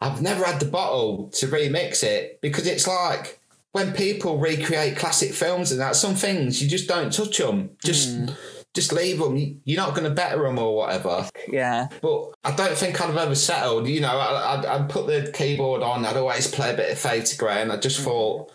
I've 0.00 0.20
never 0.20 0.44
had 0.44 0.60
the 0.60 0.66
bottle 0.66 1.28
to 1.34 1.46
remix 1.46 2.02
it 2.02 2.40
because 2.42 2.66
it's 2.66 2.86
like 2.86 3.38
when 3.72 3.92
people 3.92 4.36
recreate 4.36 4.96
classic 4.96 5.32
films 5.32 5.70
and 5.70 5.80
that, 5.80 5.96
some 5.96 6.16
things 6.16 6.62
you 6.62 6.68
just 6.68 6.88
don't 6.88 7.12
touch 7.12 7.38
them. 7.38 7.70
Just 7.82 8.30
just 8.74 8.92
leave 8.92 9.18
them. 9.18 9.60
You're 9.64 9.80
not 9.80 9.94
going 9.94 10.08
to 10.08 10.14
better 10.14 10.42
them 10.42 10.58
or 10.58 10.76
whatever. 10.76 11.28
Yeah. 11.48 11.88
But 12.00 12.32
I 12.44 12.54
don't 12.54 12.76
think 12.76 13.00
I'd 13.00 13.06
have 13.06 13.16
ever 13.16 13.34
settled. 13.34 13.88
You 13.88 14.00
know, 14.00 14.16
I, 14.16 14.58
I'd, 14.58 14.66
I'd 14.66 14.88
put 14.88 15.06
the 15.06 15.30
keyboard 15.32 15.82
on. 15.82 16.04
I'd 16.04 16.16
always 16.16 16.46
play 16.46 16.72
a 16.72 16.76
bit 16.76 16.92
of 16.92 16.98
Fade 16.98 17.26
to 17.26 17.36
Grey, 17.36 17.62
and 17.62 17.72
I 17.72 17.76
just 17.76 18.00
mm. 18.00 18.04
thought, 18.04 18.52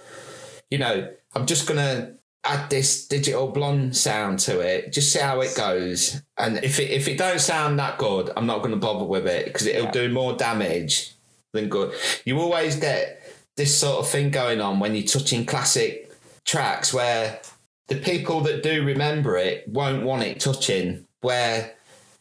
you 0.70 0.78
know, 0.78 1.12
I'm 1.36 1.46
just 1.46 1.68
going 1.68 1.80
to 1.80 2.16
add 2.46 2.70
this 2.70 3.08
digital 3.08 3.48
blonde 3.48 3.98
sound 3.98 4.40
to 4.40 4.60
it. 4.60 4.94
Just 4.94 5.12
see 5.12 5.20
how 5.20 5.42
it 5.42 5.56
goes. 5.56 6.22
And 6.38 6.64
if 6.64 6.80
it 6.80 6.92
if 6.92 7.08
it 7.08 7.18
don't 7.18 7.42
sound 7.42 7.80
that 7.80 7.98
good, 7.98 8.32
I'm 8.38 8.46
not 8.46 8.60
going 8.60 8.72
to 8.72 8.78
bother 8.78 9.06
with 9.06 9.28
it 9.28 9.46
because 9.46 9.66
it'll 9.68 9.86
Yeah. 9.86 9.92
do 9.92 10.10
more 10.10 10.34
damage 10.34 11.12
than 11.54 11.70
good. 11.70 11.94
You 12.24 12.40
always 12.40 12.76
get 12.76 13.22
this 13.58 13.78
sort 13.78 14.00
of 14.00 14.10
thing 14.10 14.30
going 14.30 14.62
on 14.62 14.80
when 14.80 14.96
you're 14.96 15.08
touching 15.08 15.46
classic 15.46 16.12
tracks 16.46 16.94
where 16.94 17.40
the 17.88 17.96
people 17.96 18.42
that 18.42 18.64
do 18.64 18.84
remember 18.84 19.38
it 19.38 19.68
won't 19.68 20.04
want 20.04 20.24
it 20.24 20.40
touching, 20.40 21.06
where 21.22 21.76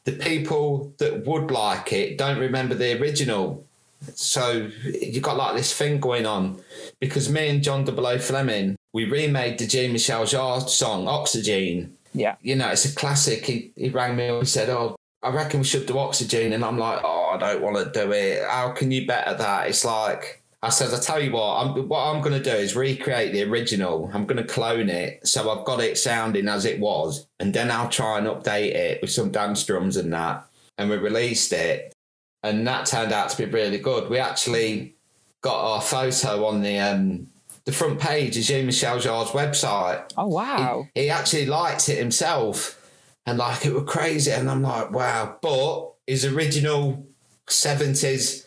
the 0.04 0.12
people 0.12 0.92
that 0.98 1.26
would 1.26 1.50
like 1.50 1.92
it 1.92 2.18
don't 2.18 2.38
remember 2.38 2.74
the 2.74 3.00
original. 3.00 3.66
So 4.14 4.70
you 4.84 5.20
got 5.20 5.38
like 5.38 5.56
this 5.56 5.72
thing 5.72 5.98
going 5.98 6.26
on 6.26 6.60
because 7.00 7.30
me 7.30 7.48
and 7.48 7.62
John 7.62 7.84
Double 7.84 8.18
Fleming, 8.18 8.76
we 8.92 9.06
remade 9.06 9.58
the 9.58 9.66
Jean 9.66 9.92
Michel 9.92 10.24
Jarre 10.24 10.68
song 10.68 11.08
Oxygen. 11.08 11.96
Yeah. 12.12 12.36
You 12.42 12.56
know, 12.56 12.68
it's 12.68 12.84
a 12.84 12.94
classic. 12.94 13.46
He, 13.46 13.72
he 13.76 13.88
rang 13.88 14.16
me 14.16 14.28
up 14.28 14.40
and 14.40 14.48
said, 14.48 14.68
Oh, 14.68 14.96
I 15.22 15.30
reckon 15.30 15.60
we 15.60 15.66
should 15.66 15.86
do 15.86 15.98
Oxygen. 15.98 16.52
And 16.52 16.64
I'm 16.64 16.78
like, 16.78 17.00
Oh, 17.02 17.30
I 17.32 17.38
don't 17.38 17.62
want 17.62 17.76
to 17.76 17.90
do 17.90 18.12
it. 18.12 18.42
How 18.46 18.70
can 18.72 18.90
you 18.90 19.06
better 19.06 19.34
that? 19.34 19.68
It's 19.68 19.84
like, 19.84 20.42
I 20.64 20.70
said, 20.70 20.94
I 20.94 20.98
tell 20.98 21.22
you 21.22 21.32
what, 21.32 21.56
I'm, 21.58 21.88
what 21.88 22.06
I'm 22.06 22.22
going 22.22 22.42
to 22.42 22.50
do 22.50 22.56
is 22.56 22.74
recreate 22.74 23.34
the 23.34 23.42
original. 23.44 24.10
I'm 24.14 24.24
going 24.24 24.42
to 24.42 24.50
clone 24.50 24.88
it. 24.88 25.26
So 25.28 25.50
I've 25.50 25.66
got 25.66 25.80
it 25.80 25.98
sounding 25.98 26.48
as 26.48 26.64
it 26.64 26.80
was. 26.80 27.26
And 27.38 27.52
then 27.52 27.70
I'll 27.70 27.90
try 27.90 28.16
and 28.16 28.26
update 28.26 28.74
it 28.74 29.02
with 29.02 29.10
some 29.10 29.30
dance 29.30 29.62
drums 29.64 29.98
and 29.98 30.10
that. 30.14 30.46
And 30.78 30.88
we 30.88 30.96
released 30.96 31.52
it. 31.52 31.92
And 32.42 32.66
that 32.66 32.86
turned 32.86 33.12
out 33.12 33.28
to 33.28 33.36
be 33.36 33.52
really 33.52 33.76
good. 33.76 34.08
We 34.08 34.18
actually 34.18 34.94
got 35.42 35.74
our 35.74 35.82
photo 35.82 36.46
on 36.46 36.62
the 36.62 36.78
um, 36.78 37.26
the 37.66 37.72
front 37.72 38.00
page 38.00 38.36
of 38.38 38.44
Jean 38.44 38.64
Michel 38.64 38.98
Jarre's 38.98 39.30
website. 39.30 40.12
Oh, 40.16 40.28
wow. 40.28 40.86
He, 40.94 41.02
he 41.02 41.10
actually 41.10 41.44
liked 41.44 41.90
it 41.90 41.98
himself. 41.98 42.80
And 43.26 43.36
like, 43.36 43.66
it 43.66 43.74
was 43.74 43.84
crazy. 43.86 44.30
And 44.30 44.50
I'm 44.50 44.62
like, 44.62 44.90
wow. 44.90 45.36
But 45.42 45.92
his 46.06 46.24
original 46.24 47.06
70s 47.48 48.46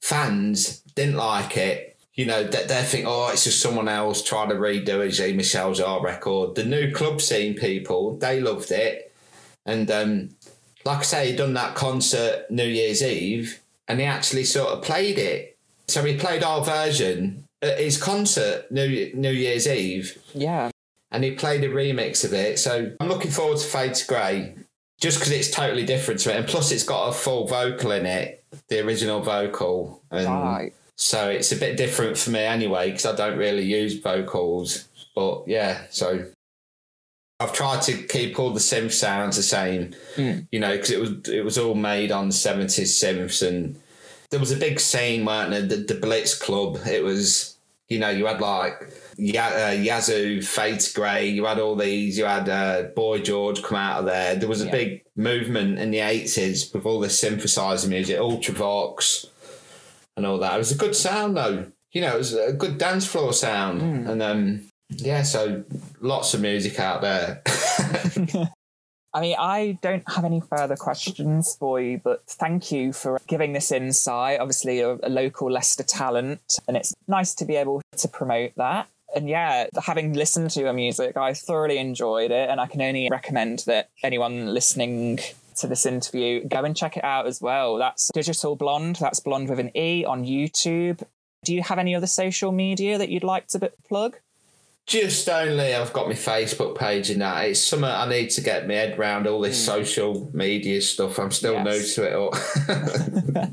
fans 0.00 0.82
didn't 0.94 1.16
like 1.16 1.56
it. 1.56 1.96
You 2.14 2.26
know, 2.26 2.42
they, 2.44 2.64
they 2.64 2.82
think, 2.82 3.06
oh, 3.08 3.30
it's 3.32 3.44
just 3.44 3.62
someone 3.62 3.88
else 3.88 4.22
trying 4.22 4.48
to 4.50 4.56
redo 4.56 5.06
a 5.06 5.08
Jean 5.10 5.36
Michel 5.36 5.72
Jarre 5.72 6.02
record. 6.02 6.54
The 6.54 6.64
new 6.64 6.92
club 6.92 7.20
scene 7.20 7.54
people, 7.54 8.16
they 8.18 8.40
loved 8.40 8.70
it. 8.70 9.12
And 9.64 9.90
um, 9.90 10.30
like 10.84 10.98
I 10.98 11.02
say, 11.02 11.30
he 11.30 11.36
done 11.36 11.54
that 11.54 11.74
concert 11.74 12.50
New 12.50 12.64
Year's 12.66 13.02
Eve 13.02 13.60
and 13.88 14.00
he 14.00 14.06
actually 14.06 14.44
sort 14.44 14.70
of 14.70 14.82
played 14.82 15.18
it. 15.18 15.56
So 15.88 16.04
he 16.04 16.16
played 16.16 16.42
our 16.42 16.64
version 16.64 17.44
at 17.62 17.78
his 17.78 18.02
concert 18.02 18.70
New, 18.70 19.10
New 19.14 19.32
Year's 19.32 19.66
Eve 19.66 20.18
Yeah. 20.34 20.70
and 21.10 21.24
he 21.24 21.32
played 21.32 21.64
a 21.64 21.68
remix 21.68 22.24
of 22.24 22.32
it. 22.34 22.58
So 22.58 22.92
I'm 23.00 23.08
looking 23.08 23.30
forward 23.30 23.58
to 23.58 23.66
Fade 23.66 23.94
to 23.94 24.06
Grey 24.06 24.54
just 25.00 25.18
because 25.18 25.32
it's 25.32 25.50
totally 25.50 25.84
different 25.86 26.20
to 26.20 26.32
it. 26.32 26.36
And 26.36 26.46
plus, 26.46 26.70
it's 26.72 26.84
got 26.84 27.08
a 27.08 27.12
full 27.12 27.46
vocal 27.46 27.92
in 27.92 28.04
it, 28.06 28.44
the 28.68 28.80
original 28.84 29.20
vocal. 29.20 30.02
And 30.10 30.26
Right. 30.26 30.72
So 31.00 31.30
it's 31.30 31.50
a 31.50 31.56
bit 31.56 31.76
different 31.78 32.18
for 32.18 32.28
me 32.30 32.40
anyway 32.40 32.90
because 32.90 33.06
I 33.06 33.16
don't 33.16 33.38
really 33.38 33.62
use 33.64 33.98
vocals. 33.98 34.86
But 35.14 35.44
yeah, 35.48 35.84
so 35.90 36.26
I've 37.40 37.52
tried 37.54 37.82
to 37.82 37.94
keep 38.02 38.38
all 38.38 38.50
the 38.50 38.60
synth 38.60 38.92
sounds 38.92 39.36
the 39.36 39.42
same, 39.42 39.94
Mm. 40.16 40.46
you 40.52 40.60
know, 40.60 40.72
because 40.72 40.90
it 40.90 41.00
was 41.00 41.10
it 41.28 41.44
was 41.44 41.56
all 41.58 41.74
made 41.74 42.12
on 42.12 42.28
the 42.28 42.34
seventies 42.34 43.00
synths, 43.00 43.46
and 43.46 43.80
there 44.30 44.40
was 44.40 44.52
a 44.52 44.56
big 44.56 44.78
scene, 44.78 45.24
weren't 45.24 45.50
there? 45.50 45.62
The, 45.62 45.76
the 45.76 45.94
Blitz 45.94 46.34
Club. 46.38 46.78
It 46.86 47.02
was, 47.02 47.56
you 47.88 47.98
know, 47.98 48.10
you 48.10 48.26
had 48.26 48.40
like 48.42 48.74
uh, 49.18 49.74
Yazoo, 49.76 50.42
Fade 50.42 50.80
to 50.80 50.94
Grey. 50.94 51.28
You 51.28 51.46
had 51.46 51.58
all 51.58 51.76
these. 51.76 52.18
You 52.18 52.26
had 52.26 52.48
uh, 52.48 52.82
Boy 52.94 53.20
George 53.20 53.62
come 53.62 53.78
out 53.78 54.00
of 54.00 54.04
there. 54.04 54.36
There 54.36 54.48
was 54.48 54.60
a 54.62 54.66
Yeah. 54.66 54.70
big 54.72 55.04
movement 55.16 55.78
in 55.78 55.90
the 55.90 56.00
eighties 56.00 56.70
with 56.72 56.84
all 56.84 57.00
the 57.00 57.08
synthesizer 57.08 57.88
music, 57.88 58.18
Ultravox, 58.18 59.26
and 60.20 60.26
all 60.26 60.38
that. 60.38 60.54
It 60.54 60.58
was 60.58 60.72
a 60.72 60.76
good 60.76 60.94
sound 60.94 61.36
though. 61.36 61.66
You 61.92 62.02
know, 62.02 62.14
it 62.14 62.18
was 62.18 62.34
a 62.34 62.52
good 62.52 62.76
dance 62.76 63.06
floor 63.06 63.32
sound, 63.32 63.80
and 63.82 64.22
um, 64.22 64.68
yeah, 64.90 65.22
so 65.22 65.64
lots 66.00 66.34
of 66.34 66.40
music 66.40 66.78
out 66.78 67.00
there. 67.00 67.42
I 69.12 69.20
mean, 69.20 69.36
I 69.38 69.78
don't 69.82 70.04
have 70.14 70.24
any 70.24 70.40
further 70.40 70.76
questions 70.76 71.56
for 71.58 71.80
you, 71.80 72.00
but 72.02 72.24
thank 72.26 72.70
you 72.70 72.92
for 72.92 73.18
giving 73.26 73.54
this 73.54 73.72
insight. 73.72 74.38
Obviously, 74.38 74.80
a, 74.80 74.98
a 75.02 75.08
local 75.08 75.50
Leicester 75.50 75.82
talent, 75.82 76.58
and 76.68 76.76
it's 76.76 76.94
nice 77.08 77.34
to 77.36 77.44
be 77.44 77.56
able 77.56 77.82
to 77.96 78.08
promote 78.08 78.52
that. 78.56 78.88
And 79.14 79.28
yeah, 79.28 79.66
having 79.82 80.12
listened 80.12 80.50
to 80.50 80.60
your 80.60 80.72
music, 80.72 81.16
I 81.16 81.34
thoroughly 81.34 81.78
enjoyed 81.78 82.30
it, 82.30 82.50
and 82.50 82.60
I 82.60 82.66
can 82.66 82.82
only 82.82 83.08
recommend 83.10 83.64
that 83.66 83.88
anyone 84.04 84.54
listening 84.54 85.18
to 85.60 85.66
this 85.66 85.86
interview 85.86 86.44
go 86.46 86.64
and 86.64 86.76
check 86.76 86.96
it 86.96 87.04
out 87.04 87.26
as 87.26 87.40
well. 87.40 87.76
That's 87.76 88.10
Digital 88.12 88.56
Blonde. 88.56 88.96
That's 88.96 89.20
Blonde 89.20 89.48
with 89.48 89.58
an 89.60 89.76
E 89.76 90.04
on 90.04 90.24
YouTube. 90.24 91.02
Do 91.44 91.54
you 91.54 91.62
have 91.62 91.78
any 91.78 91.94
other 91.94 92.06
social 92.06 92.52
media 92.52 92.98
that 92.98 93.08
you'd 93.08 93.24
like 93.24 93.46
to 93.48 93.72
plug? 93.88 94.16
Just 94.86 95.28
only 95.28 95.74
I've 95.74 95.92
got 95.92 96.08
my 96.08 96.14
Facebook 96.14 96.76
page 96.76 97.10
and 97.10 97.20
that. 97.22 97.44
It's 97.44 97.60
something 97.60 97.88
I 97.88 98.08
need 98.08 98.30
to 98.30 98.40
get 98.40 98.66
my 98.66 98.74
head 98.74 98.98
round 98.98 99.26
all 99.26 99.40
this 99.40 99.62
social 99.64 100.28
media 100.34 100.80
stuff. 100.80 101.18
I'm 101.18 101.30
still 101.30 101.54
Yes. 101.54 101.64
new 101.64 101.94
to 101.94 102.10
it 102.10 102.14
all. 102.14 102.34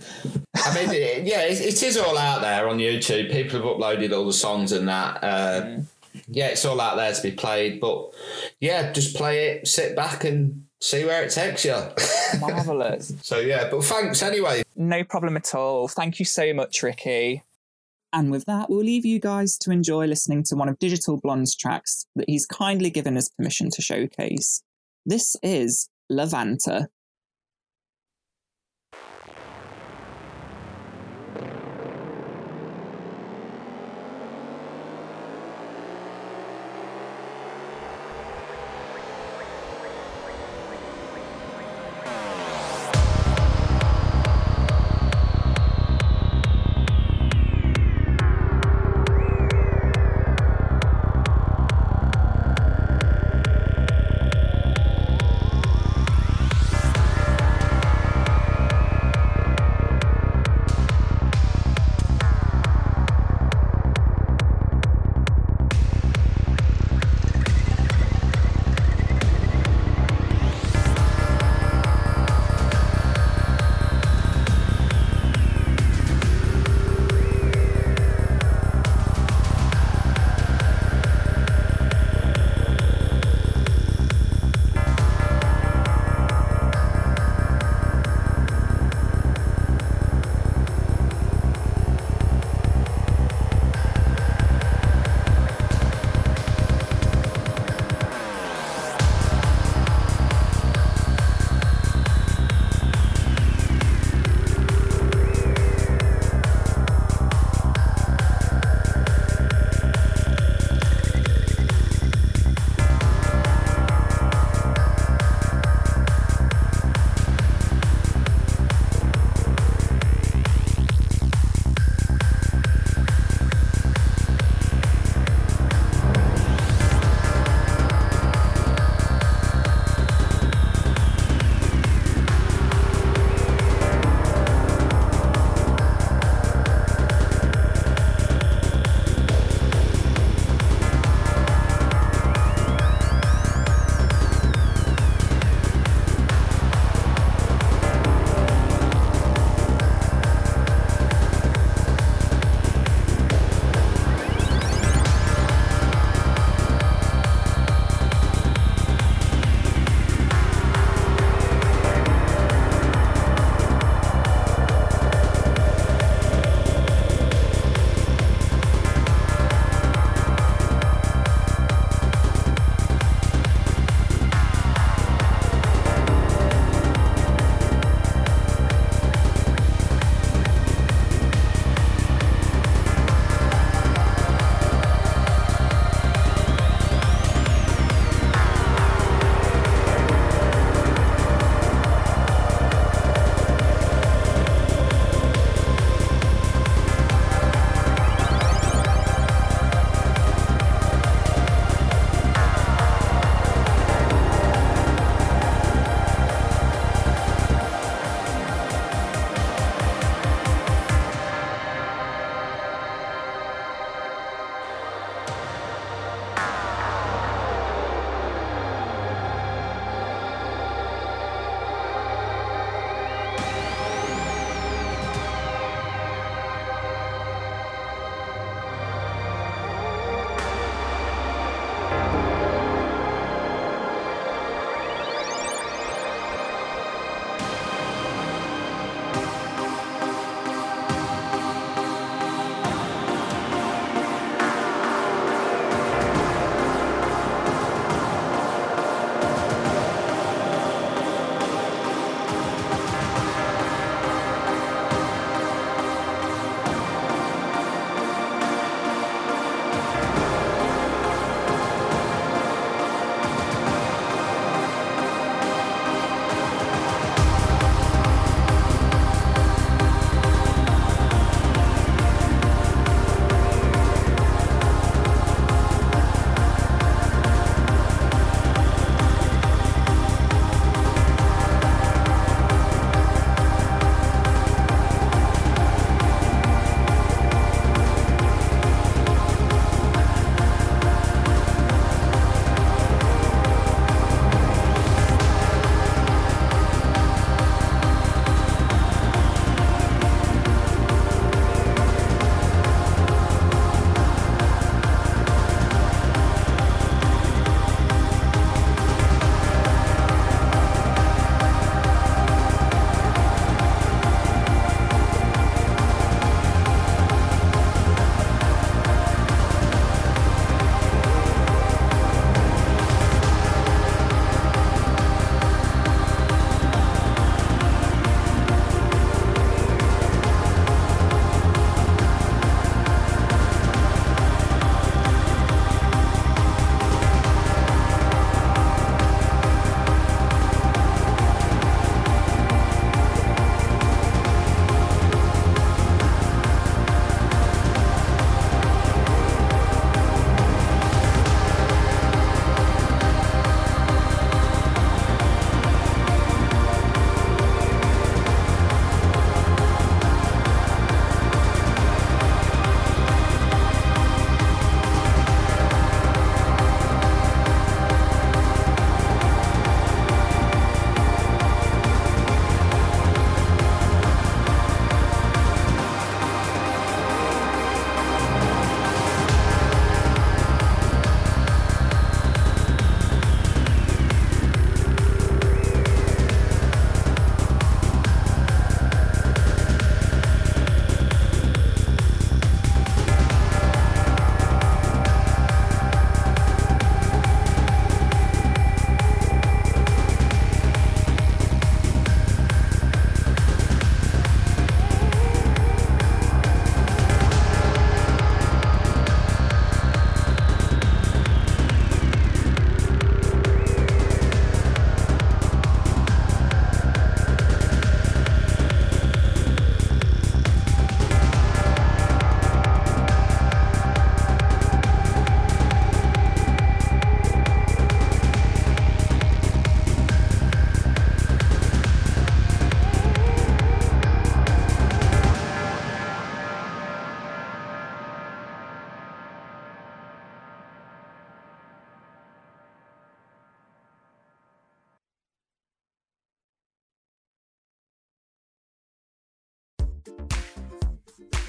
I 0.55 0.73
mean, 0.73 0.89
it, 0.91 1.23
yeah, 1.25 1.41
it, 1.43 1.61
it 1.61 1.83
is 1.83 1.97
all 1.97 2.17
out 2.17 2.41
there 2.41 2.67
on 2.67 2.77
YouTube. 2.79 3.31
People 3.31 3.59
have 3.59 3.65
uploaded 3.65 4.15
all 4.17 4.25
the 4.25 4.33
songs 4.33 4.71
and 4.71 4.87
that. 4.87 5.23
Uh, 5.23 5.61
mm. 5.61 5.85
Yeah, 6.27 6.47
it's 6.47 6.65
all 6.65 6.81
out 6.81 6.95
there 6.97 7.13
to 7.13 7.21
be 7.21 7.31
played. 7.31 7.79
But 7.79 8.13
yeah, 8.59 8.91
just 8.91 9.15
play 9.15 9.49
it, 9.49 9.67
sit 9.67 9.95
back 9.95 10.23
and 10.23 10.66
see 10.81 11.05
where 11.05 11.23
it 11.23 11.31
takes 11.31 11.65
you. 11.65 11.75
Marvelous. 12.39 13.13
so 13.21 13.39
yeah, 13.39 13.69
but 13.69 13.83
thanks 13.83 14.21
anyway. 14.21 14.63
No 14.75 15.03
problem 15.03 15.37
at 15.37 15.55
all. 15.55 15.87
Thank 15.87 16.19
you 16.19 16.25
so 16.25 16.53
much, 16.53 16.83
Ricky. 16.83 17.43
And 18.13 18.31
with 18.31 18.45
that, 18.45 18.69
we'll 18.69 18.79
leave 18.79 19.05
you 19.05 19.19
guys 19.19 19.57
to 19.59 19.71
enjoy 19.71 20.05
listening 20.05 20.43
to 20.43 20.55
one 20.55 20.69
of 20.69 20.79
Digital 20.79 21.17
Blonde's 21.17 21.55
tracks 21.55 22.05
that 22.15 22.29
he's 22.29 22.45
kindly 22.45 22.89
given 22.89 23.17
us 23.17 23.29
permission 23.29 23.69
to 23.71 23.81
showcase. 23.81 24.63
This 25.05 25.35
is 25.43 25.89
Lavanta. 26.11 26.87